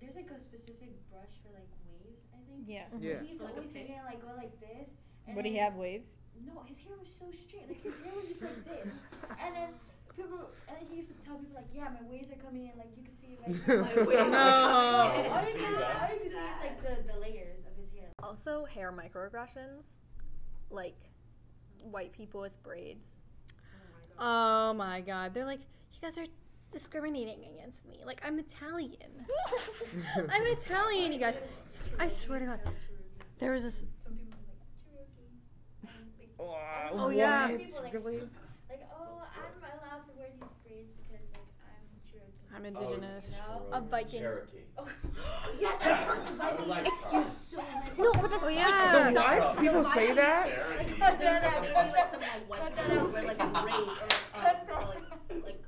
there's 0.00 0.16
like 0.16 0.32
a 0.32 0.40
specific 0.40 0.96
brush 1.12 1.36
for 1.44 1.52
like 1.52 1.68
waves, 1.84 2.24
I 2.32 2.40
think. 2.48 2.64
yeah. 2.64 2.88
Yeah. 2.96 3.20
He 3.20 3.36
used 3.36 3.44
to 3.44 3.52
Like 3.52 3.60
always 3.60 3.68
pig? 3.76 3.92
make 3.92 3.98
it 4.00 4.04
like 4.08 4.24
go 4.24 4.32
like 4.32 4.56
this. 4.56 4.88
And 5.28 5.36
Would 5.36 5.44
he 5.44 5.52
then- 5.60 5.68
have 5.68 5.76
waves? 5.76 6.16
No, 6.40 6.64
his 6.64 6.78
hair 6.80 6.96
was 6.96 7.12
so 7.20 7.28
straight. 7.36 7.68
Like 7.68 7.82
his 7.84 7.92
hair 8.00 8.12
was 8.16 8.24
just 8.32 8.40
like 8.40 8.64
this. 8.64 8.88
And 9.44 9.52
then 9.54 9.70
people, 10.16 10.48
and 10.70 10.74
then 10.80 10.86
he 10.88 10.96
used 11.04 11.10
to 11.12 11.18
tell 11.26 11.36
people 11.36 11.56
like, 11.60 11.68
yeah, 11.74 11.92
my 11.92 12.00
waves 12.08 12.30
are 12.32 12.40
coming 12.40 12.70
in. 12.70 12.78
Like 12.80 12.94
you 12.96 13.04
can 13.04 13.12
see 13.20 13.36
like 13.36 13.52
My 13.84 13.92
waves 14.08 14.30
No. 14.32 14.38
are 14.38 15.12
all 15.12 15.44
you 15.44 15.60
can, 15.60 15.76
all 15.76 16.08
you 16.08 16.24
can 16.24 16.32
see 16.32 16.40
is 16.40 16.58
like 16.64 16.78
the, 16.80 16.94
the 17.12 17.18
layers 17.20 17.60
of 17.68 17.74
his 17.76 17.90
hair. 17.92 18.08
Also, 18.22 18.64
hair 18.64 18.88
microaggressions, 18.94 19.98
like 20.70 20.96
white 21.82 22.12
people 22.12 22.40
with 22.40 22.56
braids. 22.62 23.20
Oh 24.18 24.72
my 24.74 25.00
god, 25.02 25.30
oh 25.30 25.34
they're 25.34 25.44
like, 25.44 25.60
you 25.92 26.00
guys 26.00 26.16
are 26.18 26.26
discriminating 26.72 27.44
against 27.56 27.86
me. 27.88 28.00
Like 28.04 28.20
I'm 28.24 28.38
Italian. 28.38 29.26
I'm 30.30 30.42
Italian, 30.46 31.12
you 31.12 31.18
guys. 31.18 31.36
I 31.98 32.08
swear 32.08 32.38
to 32.40 32.46
God, 32.46 32.60
there 33.38 33.52
was 33.52 33.62
this. 33.64 33.84
Some 34.02 34.18
like 34.18 34.28
Cherokee. 34.84 35.28
Um, 35.84 35.90
like, 36.18 36.30
oh, 36.38 37.04
Oh, 37.06 37.08
yeah. 37.08 37.48
what? 37.50 37.58
People 37.60 37.82
like- 37.82 37.94
really 37.94 38.20
like 38.68 38.82
oh, 38.92 39.22
I'm 39.34 39.62
allowed 39.62 40.02
to 40.04 40.10
wear 40.16 40.28
these 40.40 40.52
braids 40.66 40.92
because 40.96 41.26
like 41.32 41.48
I'm 41.64 41.86
Cherokee. 42.10 42.54
I'm 42.54 42.76
Oh, 42.76 42.80
indigenous. 42.82 43.40
No. 43.48 43.76
A 43.76 43.80
Viking. 43.80 44.20
Cherokee. 44.20 44.58
yes, 45.58 45.76
I 45.80 45.94
heard 45.94 46.26
the 46.26 46.32
I 46.44 46.50
Viking 46.52 46.68
like, 46.68 46.86
excuse 46.86 47.28
so 47.32 47.58
many. 47.58 47.96
No, 47.98 48.12
but 48.20 48.30
the, 48.30 48.38
Oh 48.42 48.48
yeah. 48.48 49.10
The 49.10 49.20
what? 49.20 49.58
People 49.58 49.84
say 49.84 50.12
that? 50.12 50.46
Cherokee. 50.48 51.00
Like, 51.00 51.18
there's 51.18 51.42
like, 51.42 51.62
there's 51.62 51.92
like 51.92 52.06
some 52.06 52.20
like 52.20 52.48
white 52.48 52.76
people 52.76 53.06
who 53.06 53.12
wear 53.12 53.22
like 53.24 53.38
braids 53.38 53.98
or 53.98 54.42
like, 54.42 54.70
um, 54.70 54.78
or, 54.78 54.94
like, 55.34 55.44
like 55.44 55.62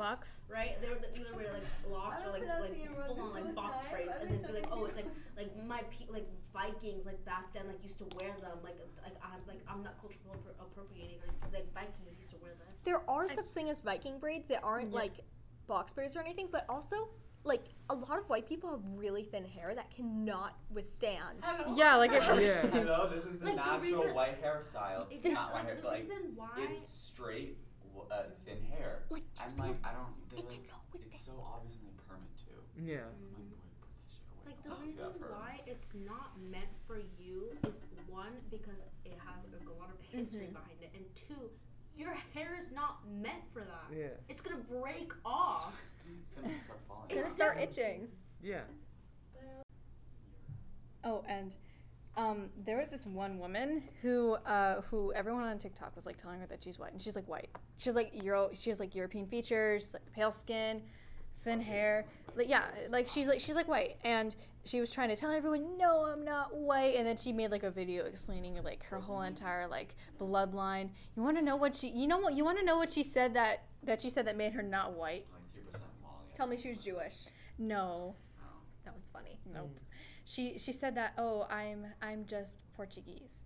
locks, 0.00 0.18
Locks? 0.18 0.40
right? 0.48 0.80
They 0.82 0.88
would 0.88 1.04
either 1.14 1.36
wear 1.36 1.52
like 1.52 1.62
locks 1.90 2.22
or 2.24 2.32
like 2.32 2.46
like 2.48 2.74
full 3.06 3.20
on 3.20 3.32
like 3.34 3.54
box 3.54 3.84
braids, 3.90 4.16
and 4.20 4.30
then 4.30 4.42
be 4.42 4.52
like, 4.60 4.66
oh, 4.72 4.84
it's 4.86 4.96
like 4.96 5.06
like 5.36 5.50
my 5.66 5.82
pe- 5.92 6.10
like 6.10 6.26
Vikings 6.52 7.06
like 7.06 7.24
back 7.24 7.52
then 7.54 7.66
like 7.68 7.82
used 7.82 7.98
to 7.98 8.06
wear 8.16 8.30
them 8.40 8.58
like 8.64 8.76
like 9.04 9.14
I'm 9.22 9.40
like 9.46 9.60
I'm 9.68 9.82
not 9.82 10.00
cultural 10.00 10.34
appro- 10.34 10.60
appropriating 10.64 11.18
like 11.26 11.52
like 11.52 11.74
Vikings 11.74 12.16
used 12.18 12.30
to 12.32 12.38
wear 12.42 12.52
this. 12.58 12.82
there 12.84 13.02
are 13.08 13.28
such 13.28 13.46
thing 13.46 13.70
as 13.70 13.80
Viking 13.80 14.18
braids 14.18 14.48
that 14.48 14.60
aren't 14.64 14.92
like 14.92 15.20
box 15.66 15.92
braids 15.92 16.16
or 16.16 16.20
anything, 16.20 16.48
but 16.50 16.64
also 16.68 17.08
like 17.44 17.62
a 17.88 17.94
lot 17.94 18.18
of 18.18 18.28
white 18.28 18.46
people 18.46 18.68
have 18.70 18.80
really 18.96 19.22
thin 19.22 19.44
hair 19.46 19.72
that 19.74 19.90
cannot 19.94 20.58
withstand. 20.70 21.38
Yeah, 21.74 21.96
like 21.96 22.12
it, 22.12 22.22
Yeah. 22.42 22.66
Hello, 22.66 23.08
this 23.08 23.24
is 23.24 23.38
the 23.38 23.46
Like, 23.46 23.54
the 23.54 23.60
natural 23.64 24.02
reason- 24.02 24.14
white 24.14 24.44
hairstyle. 24.44 25.06
It's 25.10 25.26
not 25.26 25.52
white 25.54 25.64
like 25.64 25.64
hair, 25.66 25.76
the 25.76 25.82
but 25.82 25.90
like 25.92 26.00
reason 26.02 26.32
why. 26.36 26.48
it's 26.58 26.90
straight, 26.92 27.56
w- 27.56 27.69
uh, 28.10 28.30
thin 28.44 28.62
hair. 28.62 29.02
Like 29.10 29.22
I'm 29.38 29.48
there's 29.50 29.58
like, 29.58 29.76
I 29.84 29.92
don't. 29.92 30.08
They're 30.30 30.42
like, 30.44 30.60
it's 30.94 31.06
withstand. 31.06 31.36
so 31.36 31.44
obviously 31.44 31.86
permanent 31.86 31.96
like 31.96 32.06
permit 32.08 32.32
too. 32.38 32.60
Yeah. 32.76 33.06
I'm 33.10 33.34
like, 33.36 33.50
boy, 33.52 33.68
put 33.80 33.90
that 33.96 34.08
shit 34.10 34.24
away. 34.30 34.44
Like 34.46 34.58
the 34.62 34.70
Don't 34.70 34.82
reason 34.82 35.10
why 35.30 35.60
it's 35.66 35.92
not 36.06 36.32
meant 36.50 36.72
for 36.86 36.98
you 37.18 37.52
is 37.66 37.78
one 38.08 38.34
because 38.50 38.82
it 39.04 39.16
has 39.22 39.44
a 39.44 39.72
lot 39.78 39.90
of 39.90 39.98
history 40.00 40.48
Mhm. 40.50 40.52
behind 40.58 40.78
it, 40.82 40.90
and 40.94 41.04
two, 41.14 41.50
your 41.96 42.14
hair 42.34 42.56
is 42.58 42.70
not 42.72 43.06
meant 43.08 43.44
for 43.52 43.60
that. 43.62 43.88
Yeah. 43.96 44.16
It's 44.28 44.40
gonna 44.40 44.62
break 44.64 45.12
off. 45.24 45.74
It's 46.26 46.34
gonna 46.36 46.60
start 46.60 46.80
falling. 46.88 47.08
Gonna 47.08 47.20
It's 47.26 47.34
start 47.34 47.58
itching. 47.58 48.08
Yeah. 48.42 48.62
Oh, 51.04 51.24
and 51.28 51.52
um, 52.16 52.50
there 52.64 52.78
was 52.78 52.90
this 52.90 53.06
one 53.06 53.38
woman 53.38 53.82
who 54.02 54.34
uh, 54.46 54.82
who 54.82 55.12
everyone 55.12 55.44
on 55.44 55.58
TikTok 55.58 55.94
was 55.94 56.06
like 56.06 56.20
telling 56.20 56.40
her 56.40 56.46
that 56.46 56.62
she's 56.62 56.78
white, 56.78 56.92
and 56.92 57.00
she's 57.00 57.16
like 57.16 57.28
white. 57.28 57.48
She's 57.76 57.94
like 57.94 58.10
Euro. 58.24 58.50
She 58.52 58.70
has 58.70 58.80
like 58.80 58.94
European 58.94 59.26
features, 59.26 59.94
like 59.94 60.12
pale 60.12 60.32
skin, 60.32 60.82
thin 61.44 61.60
hair. 61.60 62.06
Like 62.36 62.48
yeah, 62.48 62.64
like 62.88 63.08
she's 63.08 63.28
like 63.28 63.40
she's 63.40 63.54
like 63.54 63.68
white, 63.68 63.96
and 64.04 64.34
she 64.64 64.80
was 64.80 64.90
trying 64.90 65.08
to 65.08 65.16
tell 65.16 65.30
everyone, 65.30 65.78
no, 65.78 66.04
I'm 66.04 66.24
not 66.24 66.54
white. 66.54 66.96
And 66.96 67.06
then 67.06 67.16
she 67.16 67.32
made 67.32 67.50
like 67.50 67.62
a 67.62 67.70
video 67.70 68.04
explaining 68.04 68.62
like 68.62 68.84
her 68.84 68.98
whole 68.98 69.22
entire 69.22 69.66
like 69.66 69.94
bloodline. 70.20 70.90
You 71.16 71.22
want 71.22 71.36
to 71.38 71.42
know 71.42 71.56
what 71.56 71.74
she? 71.76 71.88
You 71.88 72.06
know 72.06 72.18
what? 72.18 72.34
You 72.34 72.44
want 72.44 72.58
to 72.58 72.64
know 72.64 72.76
what 72.76 72.92
she 72.92 73.02
said 73.02 73.34
that 73.34 73.64
that 73.84 74.02
she 74.02 74.10
said 74.10 74.26
that 74.26 74.36
made 74.36 74.52
her 74.52 74.62
not 74.62 74.94
white? 74.94 75.26
Like 75.32 75.52
three 75.52 75.62
percent 75.62 75.84
Tell 76.34 76.46
me 76.46 76.56
she 76.56 76.70
was 76.70 76.78
Jewish. 76.78 77.14
No. 77.58 78.14
Oh, 78.42 78.92
funny. 79.12 79.38
Nope. 79.52 79.78
She 80.30 80.58
she 80.58 80.70
said 80.72 80.94
that. 80.94 81.14
Oh, 81.18 81.48
I'm 81.50 81.86
I'm 82.00 82.24
just 82.24 82.58
Portuguese. 82.76 83.42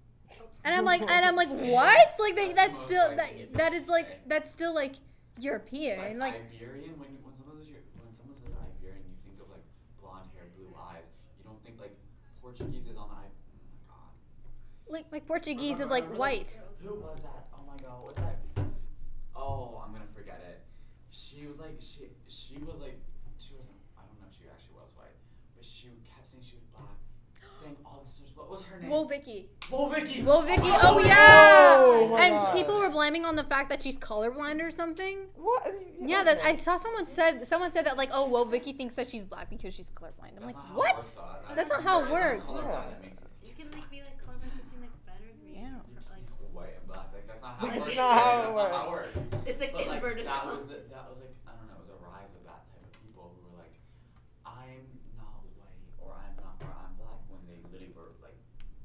And 0.64 0.75
I'm 0.75 0.85
like, 0.85 1.01
and 1.01 1.25
I'm 1.25 1.35
like, 1.35 1.49
what? 1.77 2.12
Like 2.18 2.37
they, 2.37 2.53
That's 2.53 2.77
that's 2.77 2.85
still 2.85 3.16
that 3.16 3.55
that 3.55 3.73
is 3.73 3.88
like 3.88 4.29
that's 4.29 4.51
still 4.51 4.75
like 4.75 4.97
European. 5.38 6.18
Like, 6.18 6.35
like 6.35 6.42
Iberian, 6.53 6.92
when, 7.01 7.09
when 7.25 7.33
someone 7.40 7.57
says 7.64 7.88
when 7.97 8.12
someone 8.12 8.37
says 8.37 8.53
Iberian, 8.53 9.01
you 9.09 9.16
think 9.25 9.40
of 9.40 9.49
like 9.49 9.64
blonde 9.97 10.29
hair, 10.37 10.44
blue 10.61 10.77
eyes. 10.77 11.09
You 11.38 11.44
don't 11.49 11.62
think 11.64 11.81
like 11.81 11.97
Portuguese 12.42 12.85
is 12.85 12.99
on 12.99 13.09
the. 13.09 13.16
Oh 13.16 13.33
my 13.64 13.81
god. 13.88 14.92
like 14.92 15.07
like 15.11 15.27
Portuguese 15.27 15.81
is 15.81 15.88
like 15.88 16.05
remember, 16.05 16.20
white. 16.20 16.61
Who 16.85 17.01
was 17.01 17.23
that? 17.23 17.49
Oh 17.57 17.64
my 17.64 17.81
god, 17.81 17.97
what 18.05 18.12
was 18.12 18.20
that? 18.20 18.37
Oh, 19.35 19.81
I'm 19.81 19.92
gonna 19.92 20.12
forget 20.12 20.44
it. 20.44 20.61
She 21.09 21.47
was 21.47 21.59
like 21.59 21.81
she 21.81 22.12
she 22.29 22.59
was 22.61 22.77
like 22.77 23.01
she 23.40 23.57
wasn't 23.57 23.81
I 23.97 24.05
don't 24.05 24.20
know 24.20 24.29
if 24.29 24.37
she 24.37 24.44
actually 24.53 24.77
was 24.77 24.92
white, 25.01 25.16
but 25.54 25.54
she 25.64 25.88
kept 26.05 26.27
saying 26.27 26.42
she 26.48 26.55
was 26.57 26.64
black, 26.72 26.96
saying 27.44 27.77
all 27.85 28.03
this. 28.05 28.20
What 28.35 28.50
was 28.50 28.62
her 28.64 28.79
name? 28.81 28.90
Whoa, 28.90 29.05
Vicky. 29.05 29.48
Whoa, 29.70 29.88
Vicky. 29.88 30.22
Whoa, 30.22 30.42
Vicky. 30.42 30.61
my 30.68 30.81
Oh 30.83 30.98
yeah. 30.98 31.77
Oh 31.79 32.09
my 32.11 32.20
and 32.27 32.37
God. 32.37 32.55
people 32.57 32.79
were 32.79 32.90
blaming 32.90 33.24
on 33.24 33.37
the 33.37 33.44
fact 33.44 33.68
that 33.70 33.81
she's 33.83 33.96
colorblind 33.96 34.61
or 34.62 34.70
something. 34.70 35.18
What? 35.37 35.72
Yeah, 36.03 36.22
that 36.24 36.40
I 36.44 36.57
saw 36.57 36.77
someone 36.77 37.07
said 37.07 37.46
someone 37.46 37.72
said 37.72 37.87
that 37.87 37.96
like, 37.96 38.11
oh, 38.12 38.29
well, 38.29 38.44
Vicky 38.44 38.72
thinks 38.72 38.94
that 38.96 39.09
she's 39.09 39.24
black 39.24 39.48
because 39.50 39.72
she's 39.74 39.90
colorblind. 39.90 40.37
I'm 40.37 40.42
That's 40.42 40.55
like, 40.55 40.57
not 40.57 40.66
how 40.66 40.72
it 40.74 40.77
what? 40.77 40.96
works, 40.96 41.18
That's 41.57 41.70
not 41.70 41.83
how 41.83 42.05
it 42.05 42.11
works. 42.11 42.44
no 42.46 42.53
colorblind 42.53 42.64
Yeah. 42.66 42.90
that 42.90 43.03
makes 43.03 43.20
you 43.20 43.48
You 43.48 43.55
can 43.55 43.70
like 43.72 43.90
be 43.90 44.03
like 44.03 44.18
colorblind 44.20 44.53
between 44.61 44.81
like 44.83 44.94
red 45.07 45.20
or 45.22 45.33
green. 45.40 45.55
Yeah. 45.62 45.79
Like 46.11 46.29
white 46.53 46.74
and 46.79 46.87
black. 46.87 47.09
Like 47.14 47.27
that's 47.27 47.40
not 47.42 47.57
how 47.59 47.66
it 47.66 47.72
works. 47.81 47.87
That's 47.87 47.96
not 47.96 48.18
how 48.18 48.85
it 48.85 48.90
works. 48.90 49.16
works. 49.16 49.27
it's 49.46 49.61
like 49.61 49.72
But 49.72 49.87
like 49.87 49.96
inverted 49.96 50.27
that 50.27 50.44
was 50.44 50.62
colors. 50.66 50.68
the, 50.68 50.94
that 50.94 51.07
was 51.09 51.18
like 51.22 51.35
I 51.48 51.53
don't 51.57 51.66
know, 51.70 51.79
it 51.81 51.87
was 51.88 51.92
a 51.96 52.00
rise 52.05 52.33
of 52.37 52.42
that 52.50 52.61
type 52.68 52.83
of 52.85 52.92
people 53.00 53.33
who 53.33 53.40
were 53.48 53.57
like, 53.62 53.74
I'm 54.44 54.85
not 55.16 55.40
white 55.57 55.81
or 56.03 56.12
I'm 56.18 56.35
not 56.37 56.61
or 56.61 56.68
I'm 56.74 56.92
black 57.00 57.20
when 57.33 57.40
they 57.48 57.57
literally 57.72 57.90
were 57.96 58.12
like 58.22 58.37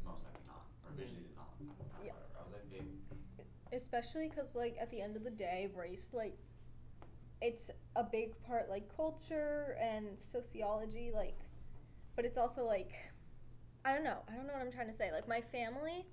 most 0.05 0.23
likely 0.25 0.43
not 0.49 0.65
or 0.85 0.91
visually 0.97 1.25
did 1.27 1.35
not. 1.37 1.51
look 1.61 1.77
like 1.77 1.91
that. 1.93 2.03
Yeah. 2.09 2.37
I 2.37 2.41
was 2.45 2.51
like, 2.55 2.65
they, 2.73 2.81
especially 3.79 4.27
because 4.27 4.55
like 4.55 4.75
at 4.79 4.91
the 4.91 4.99
end 4.99 5.15
of 5.15 5.23
the 5.23 5.31
day 5.31 5.69
race 5.73 6.11
like 6.13 6.37
it's 7.41 7.71
a 7.95 8.03
big 8.03 8.29
part 8.43 8.69
like 8.69 8.93
culture 8.93 9.77
and 9.81 10.19
sociology 10.19 11.11
like 11.15 11.39
but 12.17 12.25
it's 12.25 12.37
also 12.37 12.65
like 12.65 12.91
i 13.85 13.93
don't 13.93 14.03
know 14.03 14.17
i 14.29 14.35
don't 14.35 14.45
know 14.47 14.53
what 14.53 14.61
i'm 14.61 14.71
trying 14.71 14.87
to 14.87 14.93
say 14.93 15.11
like 15.13 15.27
my 15.29 15.39
family 15.39 16.05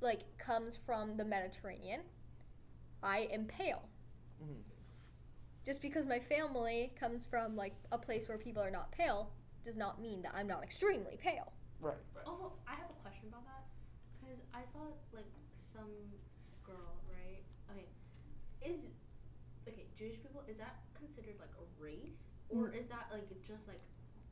like 0.00 0.22
comes 0.36 0.76
from 0.84 1.16
the 1.16 1.24
mediterranean 1.24 2.00
i 3.04 3.28
am 3.32 3.44
pale 3.44 3.88
Mhm. 4.42 4.62
just 5.64 5.80
because 5.80 6.06
my 6.06 6.18
family 6.18 6.92
comes 6.98 7.24
from 7.24 7.54
like 7.54 7.74
a 7.92 7.98
place 7.98 8.28
where 8.28 8.36
people 8.36 8.62
are 8.62 8.70
not 8.70 8.90
pale 8.90 9.30
does 9.64 9.76
not 9.76 10.00
mean 10.00 10.22
that 10.22 10.32
i'm 10.34 10.48
not 10.48 10.64
extremely 10.64 11.16
pale 11.16 11.52
Right. 11.78 11.94
Also, 12.24 12.52
I 12.66 12.74
have 12.74 12.88
a 12.88 12.98
question 13.02 13.28
about 13.28 13.44
that 13.44 13.64
because 14.18 14.40
I 14.54 14.64
saw 14.64 14.78
like 15.12 15.26
some 15.76 15.92
girl, 16.64 16.96
right? 17.12 17.42
Okay, 17.70 17.86
is 18.64 18.88
okay 19.68 19.84
Jewish 19.98 20.16
people 20.22 20.42
is 20.48 20.58
that 20.58 20.76
considered 20.98 21.36
like 21.38 21.52
a 21.60 21.64
race 21.82 22.32
or 22.48 22.72
is 22.72 22.88
that 22.88 23.06
like 23.12 23.28
just 23.44 23.68
like 23.68 23.80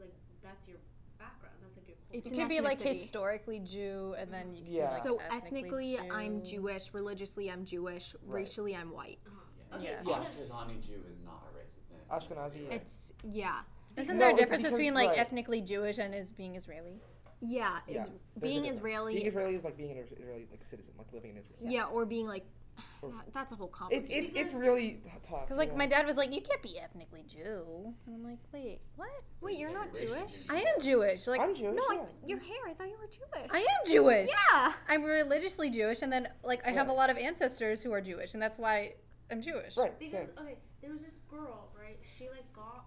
like 0.01 0.15
that's 0.43 0.67
your 0.69 0.79
background? 1.19 1.55
That's 1.63 1.77
like 1.77 1.89
your 1.89 1.97
culture. 2.11 2.35
It 2.35 2.39
could 2.39 2.49
be 2.49 2.61
like 2.61 2.81
historically 2.81 3.61
Jew, 3.61 4.15
and 4.19 4.33
then 4.33 4.55
you 4.55 4.63
could 4.63 4.73
be, 4.73 4.79
Yeah. 4.79 4.93
like, 4.93 5.03
So 5.03 5.19
ethnically 5.31 5.97
ethnically, 5.97 6.11
I'm 6.11 6.43
Jewish. 6.43 6.95
Religiously, 6.95 7.51
I'm 7.51 7.65
Jewish. 7.65 8.15
Right. 8.15 8.35
Racially, 8.43 8.75
I'm 8.77 8.91
white. 8.93 9.19
uh-huh. 9.27 9.77
Okay, 9.79 9.85
Yeah. 9.87 10.03
because- 10.03 10.51
Ashkenazi 10.51 10.81
Jew 10.87 11.01
is 11.11 11.19
not 11.25 11.43
a 11.53 11.57
race. 11.59 11.77
It's. 11.91 12.09
Ashkenazi. 12.11 12.71
It's 12.73 13.13
yeah, 13.25 13.61
Isn't 13.97 14.19
No, 14.19 14.27
there 14.27 14.35
a 14.35 14.37
difference 14.37 14.63
because- 14.63 14.73
between 14.77 14.95
like 14.95 15.11
right. 15.11 15.19
ethnically 15.19 15.61
Jewish 15.63 15.99
and 15.99 16.15
is 16.15 16.33
being 16.33 16.57
Israeli? 16.57 17.01
Yeah. 17.45 17.79
Yeah, 17.89 18.03
Is 18.03 18.05
there's 18.05 18.09
a 18.37 18.41
being. 18.41 18.65
Israeli, 18.67 19.15
Being 19.15 19.27
Israeli 19.27 19.55
is 19.55 19.65
like 19.65 19.77
being 19.77 19.91
an 19.93 19.99
Israeli 19.99 20.47
like 20.51 20.65
citizen, 20.65 20.95
like 20.99 21.07
living 21.13 21.31
in 21.33 21.37
Israel. 21.39 21.59
yeah. 21.63 21.85
or 21.85 22.05
being 22.07 22.27
like 22.27 22.45
Or- 23.03 23.13
that's 23.33 23.53
a 23.53 23.55
whole 23.57 23.69
It's 23.69 23.79
complicated. 23.79 24.11
it's 24.11 24.33
it's 24.35 24.53
really 24.55 25.01
tough. 25.29 25.43
Because 25.43 25.51
you 25.51 25.57
like 25.57 25.71
know? 25.73 25.79
my 25.79 25.87
dad 25.87 26.07
was 26.07 26.17
like, 26.17 26.35
you 26.35 26.41
can't 26.41 26.63
be 26.63 26.79
ethnically 26.79 27.23
Jew. 27.29 27.95
And 28.07 28.15
I'm 28.17 28.25
like, 28.25 28.39
wait, 28.53 28.81
what? 28.97 29.09
Wait, 29.41 29.59
you're 29.59 29.73
not 29.73 29.95
Jewish? 29.95 30.47
I 30.51 30.57
am 30.57 30.81
Jewish. 30.81 31.27
Like 31.27 31.41
I'm 31.41 31.55
Jewish. 31.55 31.77
no, 31.77 31.83
I, 31.91 31.95
yeah. 31.95 32.03
your 32.27 32.39
hair. 32.39 32.57
I 32.69 32.75
thought 32.75 32.89
you 32.89 32.97
were 32.99 33.07
Jewish. 33.07 33.51
I 33.53 33.59
am 33.59 33.83
Jewish. 33.87 34.31
yeah. 34.53 34.73
I'm 34.89 35.05
religiously 35.05 35.71
Jewish, 35.71 36.03
and 36.03 36.11
then 36.13 36.29
like 36.43 36.67
I 36.67 36.71
have 36.73 36.89
a 36.89 36.93
lot 36.93 37.11
of 37.11 37.17
ancestors 37.19 37.83
who 37.83 37.93
are 37.93 38.01
Jewish, 38.01 38.35
and 38.35 38.43
that's 38.43 38.59
why 38.59 38.95
I'm 39.31 39.41
Jewish. 39.43 39.77
Right. 39.77 39.97
Because 39.99 40.27
same. 40.27 40.39
okay, 40.41 40.57
there 40.81 40.91
was 40.91 41.03
this 41.03 41.19
girl, 41.31 41.69
right? 41.79 41.99
She 42.03 42.29
like 42.31 42.51
got 42.55 42.87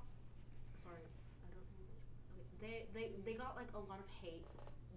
sorry, 0.76 0.98
I 1.00 1.48
don't 1.48 1.64
know. 1.64 2.68
Okay, 2.68 2.86
they 2.94 3.00
they 3.00 3.32
they 3.32 3.38
got 3.38 3.56
like 3.56 3.70
a 3.74 3.80
lot 3.90 4.00
of 4.00 4.10
hate, 4.22 4.46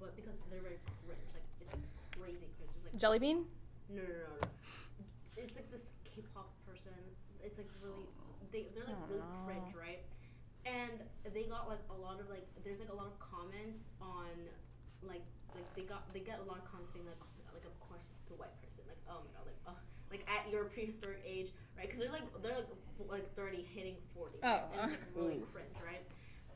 but 0.01 0.17
because 0.17 0.35
they're 0.51 0.61
very 0.65 0.81
cringe, 1.07 1.29
like 1.37 1.45
it's 1.61 1.71
like 1.73 1.85
crazy 2.19 2.49
cringe. 3.01 3.17
It's 3.17 3.19
like 3.19 3.19
Jelly 3.19 3.19
bean. 3.19 3.45
no 3.89 4.03
no 4.03 4.09
no 4.09 4.37
no. 4.43 4.49
It's 5.37 5.57
like 5.57 5.71
this 5.71 5.91
K-pop 6.05 6.51
person. 6.67 6.93
It's 7.43 7.57
like 7.59 7.69
really 7.83 8.07
they 8.53 8.67
they're 8.75 8.85
like 8.85 9.01
really 9.09 9.23
Aw. 9.23 9.45
cringe, 9.47 9.75
right? 9.75 10.01
And 10.67 11.01
they 11.33 11.45
got 11.45 11.69
like 11.69 11.81
a 11.91 11.95
lot 11.97 12.21
of 12.21 12.29
like 12.29 12.47
there's 12.65 12.81
like 12.81 12.91
a 12.93 12.95
lot 12.95 13.07
of 13.07 13.19
comments 13.19 13.89
on 14.01 14.29
like 15.03 15.25
like 15.55 15.65
they 15.75 15.83
got 15.83 16.13
they 16.13 16.21
get 16.21 16.39
a 16.41 16.47
lot 16.49 16.59
of 16.59 16.65
comments 16.69 16.93
being 16.93 17.07
like 17.07 17.17
oh 17.23 17.27
my 17.39 17.43
god 17.49 17.55
like 17.57 17.65
of 17.65 17.73
course 17.81 18.13
it's 18.13 18.29
the 18.29 18.37
white 18.37 18.53
person 18.63 18.85
like 18.87 19.01
oh 19.09 19.25
my 19.25 19.33
god 19.33 19.47
like 19.49 19.57
oh 19.67 19.77
like 20.13 20.23
at 20.29 20.45
your 20.53 20.65
prehistoric 20.73 21.25
age 21.25 21.49
right 21.77 21.87
because 21.87 21.99
they're 21.99 22.13
like 22.13 22.29
they're 22.43 22.55
like 22.55 22.69
f- 23.01 23.09
like 23.09 23.35
30 23.35 23.65
hitting 23.75 23.97
40 24.15 24.39
right? 24.45 24.61
Oh. 24.61 24.69
and 24.85 24.93
it's 24.93 25.01
like 25.01 25.09
really 25.17 25.41
Ooh. 25.41 25.49
cringe 25.53 25.75
right 25.83 26.05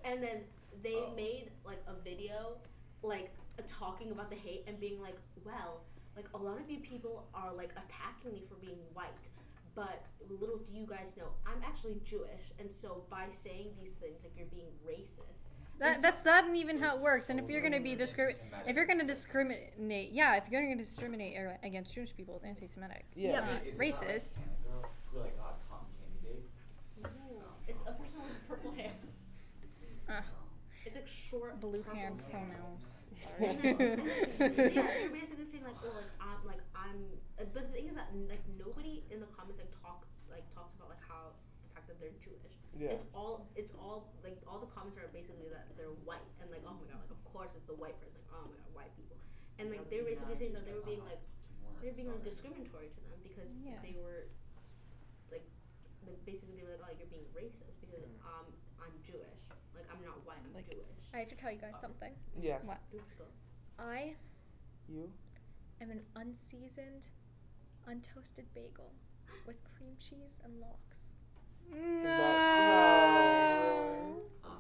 and 0.05 0.23
then 0.23 0.45
they 0.85 1.01
Oh. 1.01 1.15
made 1.17 1.51
like 1.65 1.81
a 1.89 1.95
video 2.05 2.59
like 3.03 3.33
talking 3.67 4.11
about 4.13 4.29
the 4.29 4.37
hate 4.37 4.65
and 4.69 4.79
being 4.79 5.01
like 5.01 5.17
well 5.45 5.81
like 6.17 6.27
a 6.35 6.39
lot 6.39 6.61
of 6.61 6.71
you 6.71 6.79
people 6.79 7.27
are 7.35 7.53
like 7.55 7.71
attacking 7.73 8.33
me 8.33 8.43
for 8.49 8.55
being 8.57 8.79
white 8.95 9.29
but 9.75 10.05
little 10.41 10.59
do 10.59 10.73
you 10.73 10.87
guys 10.87 11.15
know 11.17 11.29
i'm 11.47 11.61
actually 11.65 12.01
jewish 12.05 12.53
and 12.59 12.71
so 12.73 13.03
by 13.11 13.27
saying 13.31 13.69
these 13.81 13.93
things 14.01 14.19
like 14.23 14.33
you're 14.37 14.47
being 14.47 14.71
racist 14.87 15.45
That, 15.81 16.01
that's 16.01 16.25
not 16.25 16.45
even 16.55 16.79
how 16.79 16.95
it 16.97 17.03
works. 17.03 17.31
And 17.31 17.41
if 17.41 17.51
you're 17.51 17.61
gonna 17.61 17.81
be 17.81 17.97
weird. 17.97 18.39
if 18.69 18.77
you're 18.77 18.87
gonna 18.87 19.03
discriminate, 19.05 20.13
yeah, 20.13 20.37
if 20.37 20.45
you're 20.49 20.63
gonna 20.63 20.77
discriminate 20.77 21.35
against 21.65 21.93
Jewish 21.93 22.15
people, 22.15 22.37
it's 22.37 22.45
anti-Semitic. 22.45 23.05
Yeah. 23.17 23.27
It's 23.27 23.35
Is 23.35 23.43
not 23.43 23.51
it- 23.51 23.67
is 23.67 23.75
it 23.75 23.79
that, 23.79 23.79
like, 23.79 23.95
racist. 23.95 24.35
Canada 24.39 24.89
like 25.19 25.37
got 25.37 25.59
cotton 25.69 25.91
candy 25.99 26.19
babe? 26.23 26.47
no 27.03 27.43
it's 27.67 27.83
a 27.83 27.93
person 27.93 28.19
with 28.23 28.49
purple 28.49 28.71
hair 28.79 28.93
Uh, 30.09 30.21
it's 30.87 30.95
like 30.95 31.09
short 31.09 31.61
blue 31.61 31.83
purple 31.83 31.95
hair 31.99 32.11
hair. 32.31 32.31
pronouns. 32.31 32.87
And 33.41 33.61
then- 34.39 34.73
yeah, 34.75 34.87
they're 34.87 35.11
basically 35.11 35.47
saying 35.47 35.65
like, 35.65 35.79
oh, 35.83 35.91
like 35.97 36.13
I'm, 36.21 36.41
like 36.47 36.63
I'm. 36.77 36.99
uh, 37.41 37.45
But 37.53 37.69
the 37.69 37.73
thing 37.75 37.87
is 37.91 37.95
that 37.99 38.09
like 38.31 38.43
nobody 38.59 39.03
in 39.11 39.19
the 39.21 39.31
comments 39.35 39.59
like 39.59 39.73
talk 39.83 40.07
like 40.31 40.47
talks 40.55 40.75
about 40.75 40.89
like 40.91 41.03
how 41.03 41.35
the 41.63 41.69
fact 41.75 41.87
that 41.91 41.99
they're 42.03 42.15
Jewish. 42.23 42.55
Yeah. 42.75 42.91
It's 42.95 43.07
all 43.15 43.47
it's 43.55 43.71
all 43.79 44.11
like 44.27 44.39
all 44.51 44.59
the 44.59 44.71
comments 44.71 44.99
are 44.99 45.07
basically 45.15 45.47
that 45.55 45.71
they're 45.79 45.95
white 46.07 46.27
and 46.43 46.51
like 46.51 46.63
oh 46.67 46.75
my 46.75 46.87
god 46.91 47.03
like 47.07 47.15
of 47.15 47.23
course 47.23 47.55
it's 47.55 47.67
the 47.71 47.79
white 47.79 47.95
person 48.03 48.19
like 48.19 48.31
oh 48.35 48.43
my 48.51 48.59
god 48.59 48.71
white 48.75 48.93
people 48.99 49.15
and 49.63 49.71
like 49.71 49.87
they're 49.95 50.03
basically 50.03 50.35
saying 50.35 50.51
that 50.59 50.67
they 50.67 50.75
were 50.75 50.83
being 50.83 51.03
like 51.07 51.23
they're 51.79 51.95
being 51.95 52.11
like 52.11 52.23
discriminatory 52.27 52.91
to 52.91 52.99
them 53.07 53.15
because 53.23 53.55
Yeah. 53.63 53.79
they 53.79 53.95
were 54.03 54.27
s- 54.67 54.99
like 55.31 55.47
they 56.03 56.19
basically 56.27 56.54
you're 57.05 57.21
being 57.21 57.29
racist 57.37 57.77
because 57.85 58.09
um 58.25 58.49
I'm 58.81 58.93
Jewish 59.05 59.45
like 59.77 59.85
I'm 59.93 60.01
not 60.05 60.25
white 60.27 60.39
I'm 60.45 60.55
Like- 60.55 60.69
Jewish. 60.71 61.05
I 61.13 61.19
have 61.19 61.29
to 61.29 61.37
tell 61.37 61.53
you 61.53 61.59
guys 61.61 61.75
something. 61.81 62.13
Yes. 62.41 62.63
What? 62.65 62.79
Let's 62.93 63.13
go. 63.19 63.25
I 63.79 64.15
You. 64.89 65.11
am 65.81 65.91
an 65.91 66.01
unseasoned, 66.17 67.09
untoasted 67.89 68.45
bagel 68.55 68.93
with 69.47 69.57
cream 69.77 69.97
cheese 70.01 70.37
and 70.45 70.59
lox. 70.61 71.13
No. 71.73 72.11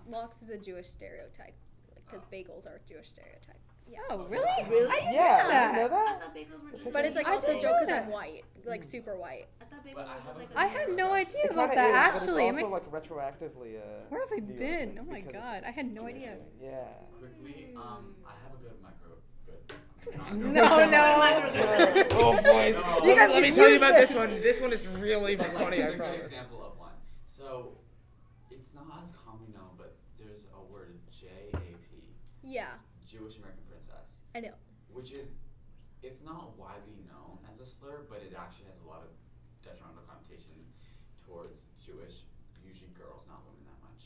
Lox 0.09 0.42
is 0.42 0.50
a 0.50 0.59
Jewish 0.59 0.88
stereotype 0.88 1.54
because 1.94 2.22
bagels 2.33 2.66
are 2.66 2.80
a 2.85 2.88
Jewish 2.88 3.09
stereotype. 3.09 3.61
Yeah. 3.90 3.99
Oh, 4.11 4.18
really? 4.29 4.44
Really? 4.68 4.90
I 4.90 4.97
didn't 5.01 5.14
Yeah. 5.14 5.38
know 5.42 5.49
that. 5.49 5.75
You 5.75 5.81
know 5.81 5.85
I 5.87 5.88
that? 5.88 6.20
thought 6.23 6.35
bagels 6.35 6.62
were 6.64 6.79
just. 6.79 6.92
But 6.92 7.05
it's 7.05 7.16
like 7.16 7.27
I 7.29 7.33
also 7.35 7.47
didn't 7.49 7.62
joke 7.62 7.77
because 7.81 7.94
I'm 7.94 8.11
white, 8.11 8.44
like 8.64 8.83
super 8.85 9.16
white. 9.16 9.47
I 9.61 9.64
thought 9.64 9.85
bagels 9.85 9.94
But 9.94 10.07
were 10.09 10.14
just 10.25 10.38
like. 10.38 10.49
haven't 10.53 10.57
a 10.57 10.61
I 10.61 10.66
had 10.66 10.97
no 10.97 11.12
idea 11.12 11.40
It 11.44 11.51
about 11.53 11.70
kinda 11.70 11.75
that. 11.92 12.14
is, 12.14 12.20
but 12.20 12.23
Actually, 12.23 12.49
it's 12.49 12.59
I'm 12.59 12.64
also 12.64 12.77
ex- 12.77 12.92
like 12.92 13.03
retroactively. 13.05 13.77
Uh, 13.77 14.05
where 14.09 14.20
have 14.20 14.33
I 14.37 14.40
been? 14.40 14.99
Oh 15.01 15.05
my 15.11 15.20
god, 15.20 15.62
I 15.66 15.70
had 15.70 15.92
no 15.92 16.07
idea. 16.07 16.37
Yeah. 16.62 16.85
Quickly, 17.18 17.70
um, 17.77 18.14
I 18.27 18.33
have 18.42 18.53
a 18.55 18.62
good 18.62 18.81
micro. 18.83 19.16
Good. 19.47 20.42
No, 20.53 20.87
no. 20.90 22.09
oh 22.12 22.42
boys. 22.42 22.75
No. 22.75 23.05
You 23.09 23.14
guys 23.14 23.31
let 23.31 23.42
me 23.42 23.53
tell 23.53 23.68
you 23.70 23.77
about 23.77 23.94
this. 23.94 24.11
this 24.11 24.16
one. 24.18 24.31
This 24.42 24.61
one 24.61 24.73
is 24.73 24.87
really 24.99 25.37
But 25.37 25.47
like, 25.55 25.62
funny. 25.64 25.77
it's 25.79 25.85
I 25.85 25.88
a 25.88 25.90
good 25.92 25.99
promise. 25.99 26.27
example 26.27 26.62
of 26.64 26.79
one. 26.79 26.90
So, 27.27 27.73
not 36.25 36.57
widely 36.57 37.05
known 37.07 37.39
as 37.47 37.61
a 37.61 37.67
slur, 37.69 38.09
but 38.09 38.25
it 38.25 38.33
actually 38.33 38.67
has 38.73 38.81
a 38.81 38.89
lot 38.89 39.05
of 39.05 39.13
detrimental 39.61 40.03
connotations 40.09 40.73
towards 41.21 41.69
Jewish, 41.81 42.25
usually 42.65 42.93
girls, 42.97 43.29
not 43.29 43.45
women 43.45 43.65
that 43.69 43.81
much. 43.85 44.03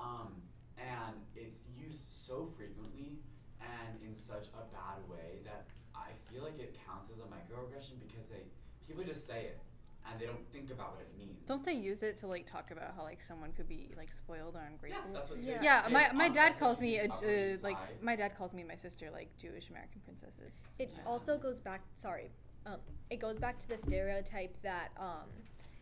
Um, 0.00 0.40
and 0.80 1.20
it's 1.36 1.60
used 1.76 2.08
so 2.08 2.48
frequently 2.56 3.20
and 3.60 4.00
in 4.00 4.14
such 4.14 4.48
a 4.54 4.62
bad 4.72 5.02
way 5.10 5.42
that 5.44 5.66
I 5.94 6.14
feel 6.30 6.44
like 6.44 6.58
it 6.58 6.78
counts 6.86 7.10
as 7.10 7.18
a 7.18 7.26
microaggression 7.26 7.98
because 7.98 8.28
they 8.30 8.46
people 8.86 9.02
just 9.04 9.26
say 9.26 9.52
it 9.52 9.60
and 10.10 10.20
they 10.20 10.26
don't 10.26 10.46
think 10.52 10.70
about 10.70 10.92
what 10.94 11.02
it 11.02 11.18
means. 11.18 11.36
Don't 11.46 11.64
they 11.64 11.72
use 11.72 12.02
it 12.02 12.16
to 12.18 12.26
like 12.26 12.46
talk 12.46 12.70
about 12.70 12.94
how 12.96 13.02
like 13.02 13.20
someone 13.22 13.52
could 13.52 13.68
be 13.68 13.90
like 13.96 14.12
spoiled 14.12 14.54
or 14.56 14.62
ungrateful? 14.70 15.00
Yeah, 15.02 15.06
ungrateful? 15.20 15.36
that's 15.36 15.54
what 15.56 15.62
Yeah, 15.62 15.82
they- 15.86 15.92
my, 15.92 16.08
they- 16.08 16.16
my 16.16 16.26
on 16.26 16.32
dad 16.32 16.58
calls 16.58 16.80
me 16.80 16.98
a, 16.98 17.04
uh, 17.08 17.56
like 17.62 17.76
my 18.02 18.16
dad 18.16 18.36
calls 18.36 18.54
me 18.54 18.62
and 18.62 18.68
my 18.68 18.74
sister 18.74 19.10
like 19.10 19.28
Jewish 19.38 19.70
American 19.70 20.00
princesses. 20.04 20.62
It 20.78 20.92
also 21.06 21.38
goes 21.38 21.58
back. 21.58 21.80
Sorry, 21.94 22.30
um, 22.66 22.76
it 23.10 23.16
goes 23.20 23.38
back 23.38 23.58
to 23.60 23.68
the 23.68 23.78
stereotype 23.78 24.54
that 24.62 24.88
um, 24.98 25.28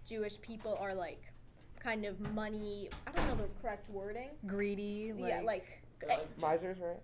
Jewish 0.06 0.40
people 0.40 0.76
are 0.80 0.94
like 0.94 1.22
kind 1.80 2.04
of 2.04 2.18
money. 2.32 2.88
I 3.06 3.12
don't 3.12 3.26
know 3.28 3.36
the 3.36 3.48
correct 3.60 3.88
wording. 3.90 4.30
greedy. 4.46 5.12
Like, 5.12 5.28
yeah, 5.28 5.40
like. 5.42 5.82
They're 6.00 6.10
eh, 6.10 6.16
like- 6.18 6.38
Misers, 6.38 6.78
right? 6.78 7.00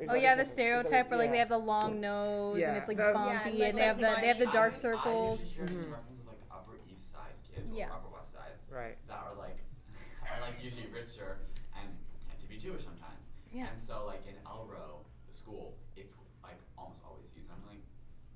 Is 0.00 0.08
Oh 0.10 0.14
yeah, 0.14 0.14
the 0.14 0.16
separate- 0.16 0.20
is 0.20 0.36
that 0.36 0.42
a- 0.42 0.52
stereotype 0.52 1.10
where 1.10 1.18
like 1.18 1.30
they 1.30 1.38
have 1.38 1.48
the 1.48 1.58
long 1.58 2.00
nose 2.00 2.62
and 2.62 2.76
it's 2.76 2.88
like 2.88 2.96
bumpy 2.98 3.18
Yeah, 3.30 3.48
and 3.48 3.58
like- 3.58 3.74
they 3.76 3.82
have 3.82 3.98
the 3.98 4.06
like 4.08 4.20
they 4.20 4.26
have 4.28 4.38
the 4.38 4.46
my- 4.46 4.52
dark 4.52 4.72
I- 4.72 4.76
circles. 4.76 5.40
I 5.40 5.44
usually 5.44 5.54
hear 5.54 5.64
it 5.64 5.70
in 5.70 5.76
Mhm. 5.76 5.92
reference 5.92 6.20
of 6.20 6.26
like 6.26 6.38
Upper 6.50 6.72
East 7.60 7.68
Side 7.68 7.76
kids 7.76 7.76
or 7.76 7.78
Yeah. 7.78 7.92
Upper 7.94 8.08
West 8.16 8.32
Side 8.32 8.56
Right. 8.70 8.96
that 9.08 9.18
are 9.18 9.34
like 9.38 9.58
are 10.22 10.40
like 10.42 10.62
usually 10.62 10.86
richer 10.92 11.38
and 11.76 11.88
tend 12.28 12.40
to 12.40 12.46
be 12.46 12.56
Jewish 12.56 12.84
sometimes. 12.84 13.30
Yeah. 13.52 13.68
And 13.68 13.78
so 13.78 14.04
like 14.06 14.26
in 14.26 14.34
Elro, 14.46 15.04
the 15.26 15.32
school, 15.34 15.76
it's 15.96 16.14
like 16.42 16.58
almost 16.78 17.02
always 17.06 17.30
used. 17.36 17.50
I'm 17.50 17.62
like, 17.68 17.82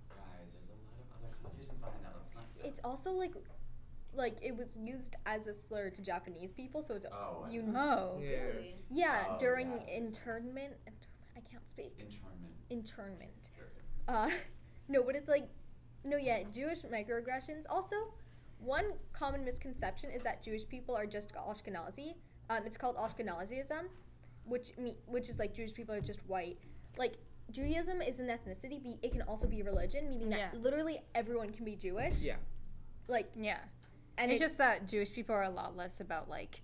guys, 0.08 0.52
there's 0.52 0.68
a 0.70 0.90
lot 0.90 1.00
of 1.00 1.08
other 1.24 1.34
connotations 1.42 1.78
behind 1.80 2.04
that. 2.04 2.12
Let's 2.16 2.34
not. 2.34 2.44
It's 2.64 2.80
also 2.84 3.12
like, 3.12 3.34
like 4.14 4.38
it 4.42 4.56
was 4.56 4.76
used 4.76 5.14
as 5.26 5.46
a 5.46 5.54
slur 5.54 5.90
to 5.90 6.02
Japanese 6.02 6.52
people, 6.52 6.82
so 6.82 6.94
it's 6.94 7.06
Oh, 7.12 7.44
I 7.46 7.50
you. 7.50 7.62
know. 7.62 8.18
Yeah. 8.22 8.28
Really? 8.42 8.74
Yeah, 8.90 9.24
Oh, 9.30 9.38
during 9.38 9.68
yeah, 9.70 9.76
that 9.78 9.86
makes 9.86 9.92
sense. 9.92 10.06
internment. 10.18 10.74
internment- 10.86 11.08
I 11.36 11.40
can't 11.40 11.68
speak. 11.68 11.94
internment. 11.98 12.54
Internment. 12.70 13.50
Uh, 14.08 14.30
no, 14.88 15.02
but 15.02 15.16
it's 15.16 15.28
like, 15.28 15.48
no, 16.04 16.16
yeah, 16.16 16.42
Jewish 16.52 16.82
microaggressions. 16.82 17.64
Also, 17.68 17.96
one 18.64 18.92
common 19.12 19.44
misconception 19.44 20.10
is 20.10 20.22
that 20.22 20.42
Jewish 20.42 20.66
people 20.66 20.94
are 20.96 21.06
just 21.06 21.32
Ashkenazi. 21.34 22.14
Um, 22.50 22.62
it's 22.66 22.76
called 22.76 22.96
Ashkenazism, 22.96 23.84
which 24.44 24.76
me, 24.78 24.96
which 25.06 25.28
is 25.28 25.38
like 25.38 25.54
Jewish 25.54 25.72
people 25.74 25.94
are 25.94 26.00
just 26.00 26.20
white. 26.26 26.58
Like 26.98 27.14
Judaism 27.50 28.00
is 28.02 28.20
an 28.20 28.28
ethnicity. 28.28 28.82
Be 28.82 28.98
it 29.02 29.12
can 29.12 29.22
also 29.22 29.46
be 29.46 29.60
a 29.60 29.64
religion, 29.64 30.08
meaning 30.08 30.30
Yeah. 30.32 30.50
that 30.52 30.60
literally 30.62 31.00
everyone 31.14 31.50
can 31.52 31.64
be 31.64 31.76
Jewish. 31.76 32.22
Yeah. 32.22 32.36
Like, 33.08 33.30
Yeah. 33.36 33.58
and 34.18 34.30
it's 34.30 34.40
it- 34.40 34.44
just 34.44 34.58
that 34.58 34.86
Jewish 34.86 35.12
people 35.12 35.34
are 35.34 35.42
a 35.44 35.50
lot 35.50 35.76
less 35.76 36.00
about 36.00 36.28
like 36.28 36.62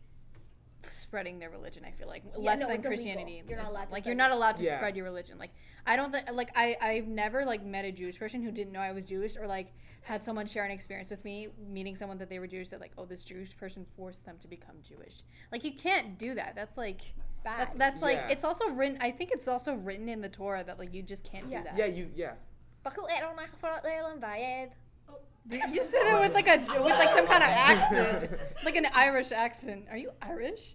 spreading 0.91 1.39
their 1.39 1.51
religion. 1.51 1.85
I 1.85 1.91
feel 1.91 2.09
like 2.09 2.23
Yeah, 2.25 2.39
less 2.39 2.59
no, 2.61 2.67
than 2.67 2.77
it's 2.77 2.87
illegal. 2.87 3.05
Christianity. 3.05 3.43
You're 3.47 3.59
not 3.59 3.67
is- 3.67 3.71
allowed 3.71 3.85
to 3.89 3.93
like 3.95 4.05
you're 4.07 4.13
your 4.13 4.17
not 4.19 4.31
allowed 4.31 4.57
to 4.57 4.65
Yeah. 4.65 4.77
spread 4.77 4.97
your 4.97 5.05
religion. 5.05 5.39
Like 5.39 5.51
I 5.87 5.97
don't 5.97 6.11
think 6.13 6.31
like 6.33 6.51
I 6.57 6.77
I've 6.81 7.07
never 7.07 7.45
like 7.45 7.63
met 7.65 7.85
a 7.85 7.93
Jewish 7.93 8.19
person 8.19 8.43
who 8.43 8.51
didn't 8.51 8.73
know 8.73 8.81
I 8.81 8.93
was 8.93 9.05
Jewish 9.05 9.37
or 9.37 9.47
like 9.47 9.73
had 10.03 10.25
someone 10.25 10.47
share 10.47 10.65
an 10.65 10.71
experience 10.71 11.11
with 11.11 11.25
me 11.25 11.49
meeting 11.69 11.95
someone 11.95 12.19
that 12.19 12.29
they 12.31 12.39
were 12.39 12.47
Jewish 12.47 12.71
that 12.71 12.81
like 12.81 12.93
oh 12.97 13.05
this 13.05 13.23
Jewish 13.25 13.57
person 13.57 13.85
forced 13.97 14.25
them 14.27 14.37
to 14.41 14.49
become 14.49 14.77
Jewish. 14.87 15.23
Like 15.53 15.65
you 15.65 15.73
can't 15.73 16.19
do 16.19 16.35
that. 16.35 16.55
That's 16.55 16.77
like 16.79 17.01
bad. 17.45 17.69
that's, 17.69 17.79
that's 17.79 18.03
like 18.03 18.17
Yeah. 18.17 18.29
it's 18.29 18.45
also 18.45 18.69
written. 18.71 18.99
I 19.01 19.11
think 19.11 19.31
it's 19.33 19.47
also 19.49 19.75
written 19.75 20.09
in 20.09 20.21
the 20.21 20.29
Torah 20.29 20.65
that 20.65 20.79
like 20.79 20.95
you 20.95 21.03
just 21.03 21.25
can't 21.31 21.49
Yeah. 21.51 21.59
do 21.59 21.65
that. 21.65 21.77
Yeah, 21.79 21.87
you 21.87 22.11
yeah. 22.15 22.33
You 25.51 25.83
said 25.83 26.03
it 26.17 26.21
with 26.21 26.35
like 26.35 26.47
a 26.49 26.59
with 26.83 26.93
like 26.93 27.09
some 27.17 27.27
kind 27.27 27.43
of 27.43 27.49
accent, 27.51 28.41
like 28.65 28.77
an 28.77 28.87
Irish 28.93 29.33
accent. 29.33 29.87
Are 29.91 29.97
you 29.97 30.11
Irish? 30.23 30.75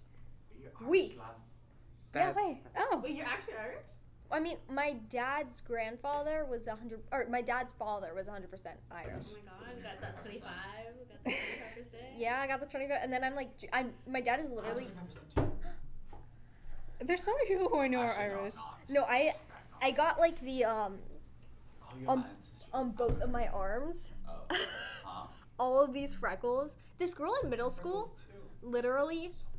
We. 0.86 1.18
Yeah. 2.14 2.32
That's- 2.32 2.36
Wait. 2.36 2.58
Oh. 2.78 3.02
Wait, 3.04 3.16
you're 3.16 3.26
actually 3.26 3.54
Irish? 3.62 3.84
I 4.36 4.40
mean, 4.42 4.58
my 4.70 4.98
dad's 5.10 5.62
grandfather 5.62 6.46
was 6.50 6.68
a 6.68 6.76
hundred, 6.76 7.00
or 7.10 7.26
my 7.32 7.42
dad's 7.42 7.72
father 7.80 8.12
was 8.14 8.28
hundred 8.28 8.52
percent 8.52 8.76
Irish. 8.92 9.24
Oh 9.30 9.38
my 9.46 9.50
god, 9.50 9.82
got 9.82 10.02
that 10.02 10.22
25, 10.22 10.42
got 10.44 11.24
that 11.24 11.34
25%. 11.78 11.94
Yeah, 12.18 12.42
I 12.42 12.48
got 12.48 12.60
the 12.60 12.66
twenty-five, 12.66 13.00
and 13.02 13.14
then 13.14 13.24
I'm 13.24 13.34
like, 13.34 13.58
J- 13.58 13.70
I'm 13.72 13.94
my 14.06 14.20
dad 14.20 14.42
is 14.42 14.52
literally. 14.52 14.90
There's 17.02 17.24
so 17.24 17.32
many 17.32 17.48
people 17.48 17.70
who 17.70 17.80
I 17.80 17.88
know 17.88 18.00
are 18.00 18.08
Actually, 18.08 18.28
no, 18.28 18.40
Irish. 18.42 18.56
not. 18.56 18.80
No, 18.90 19.02
I, 19.04 19.34
I 19.82 19.92
got 19.92 20.20
like 20.20 20.40
the 20.42 20.66
um 20.66 20.98
Oh, 21.82 21.94
you're 22.02 22.10
um, 22.12 22.26
on 22.74 22.90
both 22.92 23.22
of 23.22 23.30
my 23.30 23.48
arms, 23.48 24.12
Oh. 24.28 24.34
Huh? 25.06 25.28
all 25.60 25.82
of 25.82 25.94
these 25.94 26.14
freckles. 26.14 26.76
This 26.98 27.14
girl 27.14 27.38
in 27.42 27.50
middle 27.50 27.70
school, 27.70 28.10
literally, 28.62 29.32
yeah, 29.32 29.55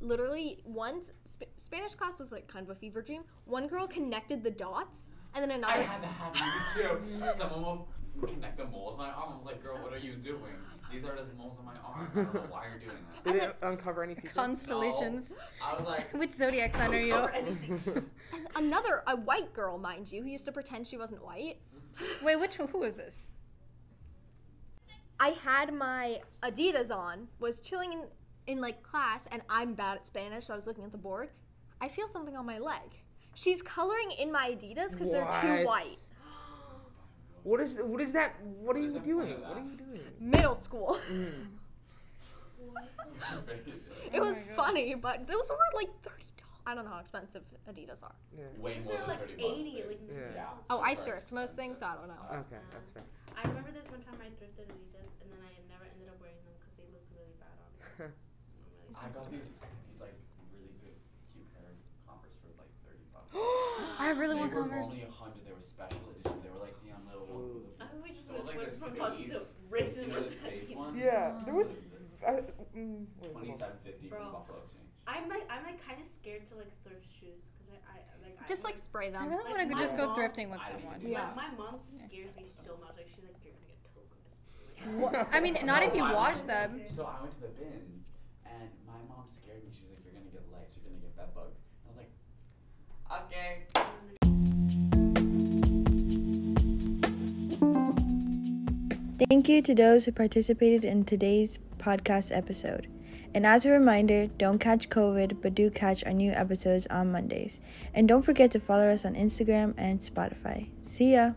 literally 0.00 0.60
once 0.64 1.12
Sp- 1.24 1.52
Spanish 1.56 1.94
class 1.94 2.18
was 2.18 2.32
like 2.32 2.46
kind 2.48 2.64
of 2.64 2.70
a 2.70 2.78
fever 2.78 3.02
dream. 3.02 3.22
One 3.44 3.66
girl 3.66 3.86
connected 3.86 4.42
the 4.42 4.50
dots, 4.50 5.10
and 5.34 5.42
then 5.42 5.50
another. 5.58 5.74
I 5.74 5.82
had 5.82 6.02
to 6.02 6.08
have 6.08 6.36
you 6.36 6.82
too. 7.20 7.30
Someone 7.36 7.62
will 7.62 7.88
connect 8.26 8.58
the 8.58 8.64
moles 8.66 8.98
on 8.98 9.06
my 9.06 9.12
arm. 9.12 9.32
I 9.32 9.34
was 9.36 9.44
like, 9.44 9.62
girl, 9.62 9.78
what 9.82 9.92
are 9.92 9.98
you 9.98 10.14
doing? 10.14 10.42
These 10.92 11.04
are 11.04 11.14
just 11.14 11.36
moles 11.36 11.58
on 11.58 11.66
my 11.66 11.74
arm. 11.86 12.08
I 12.12 12.14
don't 12.14 12.34
know 12.34 12.40
why 12.48 12.66
you're 12.68 12.78
doing 12.78 12.96
that. 13.24 13.32
Did 13.32 13.42
And 13.42 13.50
it 13.50 13.56
uncover 13.62 14.02
any 14.02 14.14
secrets? 14.14 14.34
Constellations. 14.34 15.36
I 15.62 15.74
was 15.74 15.84
like, 15.84 16.12
Which 16.14 16.32
zodiac 16.32 16.74
sign 16.74 16.94
are 16.94 16.98
you? 16.98 17.14
And 17.14 18.06
another, 18.56 19.02
a 19.06 19.14
white 19.14 19.52
girl, 19.52 19.76
mind 19.78 20.10
you, 20.10 20.22
who 20.22 20.28
used 20.30 20.46
to 20.46 20.52
pretend 20.52 20.86
she 20.86 20.96
wasn't 20.96 21.22
white. 21.22 21.58
Wait, 22.22 22.36
which 22.40 22.54
who 22.54 22.82
is 22.84 22.94
this? 22.94 23.26
I 25.20 25.30
had 25.30 25.74
my 25.74 26.20
Adidas 26.42 26.90
on, 26.90 27.28
was 27.40 27.60
chilling 27.60 27.92
in, 27.92 28.00
in 28.48 28.60
like 28.60 28.82
class, 28.82 29.28
and 29.30 29.42
I'm 29.48 29.74
bad 29.74 29.98
at 29.98 30.06
Spanish, 30.06 30.46
so 30.46 30.54
I 30.54 30.56
was 30.56 30.66
looking 30.66 30.82
at 30.84 30.90
the 30.90 30.98
board. 30.98 31.28
I 31.80 31.88
feel 31.88 32.08
something 32.08 32.34
on 32.36 32.44
my 32.46 32.58
leg. 32.58 32.96
She's 33.34 33.62
coloring 33.62 34.10
in 34.18 34.32
my 34.32 34.50
Adidas 34.50 34.92
because 34.92 35.10
they're 35.12 35.30
too 35.40 35.64
What? 35.64 35.66
white. 35.66 35.98
What 37.44 37.60
is 37.60 37.78
what 37.80 38.00
is 38.00 38.12
that? 38.14 38.34
What 38.42 38.74
are 38.76 38.80
What 38.80 38.84
is 38.84 38.92
you 38.92 38.98
the 38.98 39.04
point 39.04 39.06
doing? 39.06 39.32
of 39.34 39.40
What 39.42 39.50
are 39.50 39.54
that? 39.62 39.70
you 39.70 39.76
doing? 39.76 40.02
Middle 40.18 40.54
school. 40.56 40.98
Mm. 41.12 41.46
it 44.12 44.20
was 44.20 44.42
funny, 44.56 44.94
but 44.94 45.26
those 45.26 45.48
were 45.48 45.56
like 45.74 45.88
thirty 46.02 46.24
dollars. 46.36 46.62
I 46.66 46.74
don't 46.74 46.84
know 46.84 46.90
how 46.90 46.98
expensive 47.00 47.42
Adidas 47.70 48.02
are. 48.02 48.14
Yeah. 48.36 48.44
way 48.60 48.74
These 48.74 48.86
more 48.86 48.94
are 48.96 48.98
than 49.00 49.08
like 49.08 49.20
30 49.20 49.32
bucks. 49.34 49.44
80, 49.44 49.84
like 49.88 50.00
Yeah. 50.08 50.20
Yeah. 50.34 50.44
Oh, 50.68 50.80
I 50.80 50.94
Those 50.94 51.00
are 51.00 51.06
thrift 51.06 51.32
most 51.32 51.54
things, 51.54 51.78
so 51.78 51.86
I 51.86 51.94
don't 51.94 52.08
know. 52.08 52.24
Okay, 52.44 52.60
that's 52.72 52.90
fair. 52.90 53.04
I 53.36 53.48
remember 53.48 53.70
this 53.70 53.88
one 53.90 54.02
time 54.02 54.18
I 54.20 54.28
thrifted 54.36 54.68
Adidas 54.68 55.08
and 55.22 55.28
then 55.32 55.40
I 55.40 55.52
never 55.72 55.84
ended 55.88 56.08
up 56.12 56.20
wearing 56.20 56.36
them 56.44 56.52
because 56.60 56.76
they 56.76 56.84
looked 56.92 57.08
really 57.16 57.32
bad 57.40 57.56
on 57.56 58.08
me. 58.08 58.12
I'm 58.98 59.10
really 59.10 59.14
I 59.14 59.22
got 59.22 59.30
these 59.30 59.48
these 59.48 59.62
like 60.00 60.16
really 60.52 60.74
good 60.82 60.98
cute 61.32 61.48
pair 61.54 61.70
of 61.70 61.78
Converse 62.06 62.36
for 62.42 62.50
like 62.58 62.72
30 62.82 62.98
bucks. 63.14 63.30
I 64.02 64.10
really 64.14 64.34
they 64.34 64.40
want 64.42 64.52
were 64.54 64.62
Converse. 64.66 64.90
only 64.90 65.06
100. 65.06 65.46
They 65.46 65.54
were 65.54 65.62
special 65.62 66.02
edition. 66.10 66.36
They 66.42 66.50
were 66.50 66.62
like 66.66 66.76
neon 66.84 67.02
little. 67.06 67.26
Ooh. 67.30 67.62
I 67.78 67.86
think 67.86 68.02
we 68.02 68.10
just 68.10 68.26
They 68.26 68.34
were 68.34 68.42
went, 68.42 68.58
like 68.58 68.58
went 68.58 68.70
the 68.70 68.76
from 68.82 68.94
talking 68.98 69.26
to 69.30 69.38
spades. 69.38 69.70
racism 69.70 70.02
You 70.02 70.14
know 70.14 70.22
the 70.22 70.28
to 70.28 70.34
spades 70.34 70.70
ones? 70.74 70.94
Yeah, 70.98 71.38
there 71.46 71.54
was. 71.54 71.70
I, 72.26 72.42
mm, 72.74 73.06
wait, 73.22 73.32
hold 73.32 73.62
on. 73.62 73.70
2750 73.70 74.08
from 74.10 74.18
Bro. 74.18 74.32
Buffalo 74.34 74.58
Exchange. 74.66 74.90
I'm 75.06 75.24
like 75.30 75.46
I'm 75.48 75.62
like 75.64 75.78
kind 75.80 76.00
of 76.02 76.06
scared 76.06 76.44
to 76.50 76.54
like 76.58 76.68
thrift 76.84 77.06
shoes 77.06 77.48
because 77.56 77.70
I, 77.88 78.02
I 78.02 78.14
like 78.20 78.34
I 78.42 78.44
Just 78.50 78.64
like 78.66 78.74
like 78.74 78.82
spray 78.82 79.08
I 79.08 79.10
them. 79.16 79.30
really 79.30 79.44
Like, 79.46 79.56
want 79.56 79.70
to 79.70 79.76
my 79.76 79.80
just 79.80 79.96
go 79.96 80.06
mom- 80.10 80.18
thrifting 80.18 80.50
with 80.50 80.60
I 80.60 80.68
didn't 80.74 80.82
someone. 80.82 81.00
do 81.00 81.08
Yeah. 81.08 81.30
my, 81.36 81.48
my 81.48 81.54
mom 81.56 81.78
scares 81.78 82.34
me 82.36 82.42
so 82.44 82.76
much. 82.82 82.98
Like 82.98 83.06
she's 83.08 83.24
like 83.24 83.38
you're 83.40 83.54
gonna 83.54 83.70
get 83.70 83.78
told. 85.22 85.28
I 85.32 85.40
mean, 85.40 85.56
not 85.64 85.82
if 85.82 85.94
you 85.94 86.04
I 86.04 86.12
wash 86.12 86.40
them. 86.42 86.82
So 86.86 87.04
I 87.06 87.20
went 87.22 87.32
to 87.34 87.40
the 87.40 87.48
bins, 87.48 88.06
and 88.54 88.68
my 88.86 88.98
mom 89.08 89.26
scared 89.26 89.64
me. 89.64 89.70
She's 89.70 89.88
like, 89.90 90.00
"You're 90.04 90.14
gonna 90.14 90.30
get 90.30 90.44
lice. 90.52 90.76
You're 90.76 90.90
gonna 90.90 91.02
get 91.02 91.16
bed 91.16 91.34
bugs." 91.34 91.58
I 91.84 91.88
was 91.88 91.96
like, 91.96 92.12
"Okay." 93.22 93.66
Thank 99.28 99.48
you 99.48 99.60
to 99.62 99.74
those 99.74 100.04
who 100.04 100.12
participated 100.12 100.84
in 100.84 101.04
today's 101.04 101.58
podcast 101.78 102.34
episode. 102.34 102.86
And 103.34 103.44
as 103.44 103.66
a 103.66 103.70
reminder, 103.70 104.26
don't 104.26 104.58
catch 104.58 104.88
COVID, 104.88 105.42
but 105.42 105.54
do 105.54 105.70
catch 105.70 106.02
our 106.04 106.12
new 106.12 106.32
episodes 106.32 106.86
on 106.86 107.12
Mondays. 107.12 107.60
And 107.92 108.08
don't 108.08 108.22
forget 108.22 108.50
to 108.52 108.60
follow 108.60 108.88
us 108.88 109.04
on 109.04 109.14
Instagram 109.14 109.74
and 109.76 110.00
Spotify. 110.00 110.70
See 110.82 111.12
ya! 111.12 111.32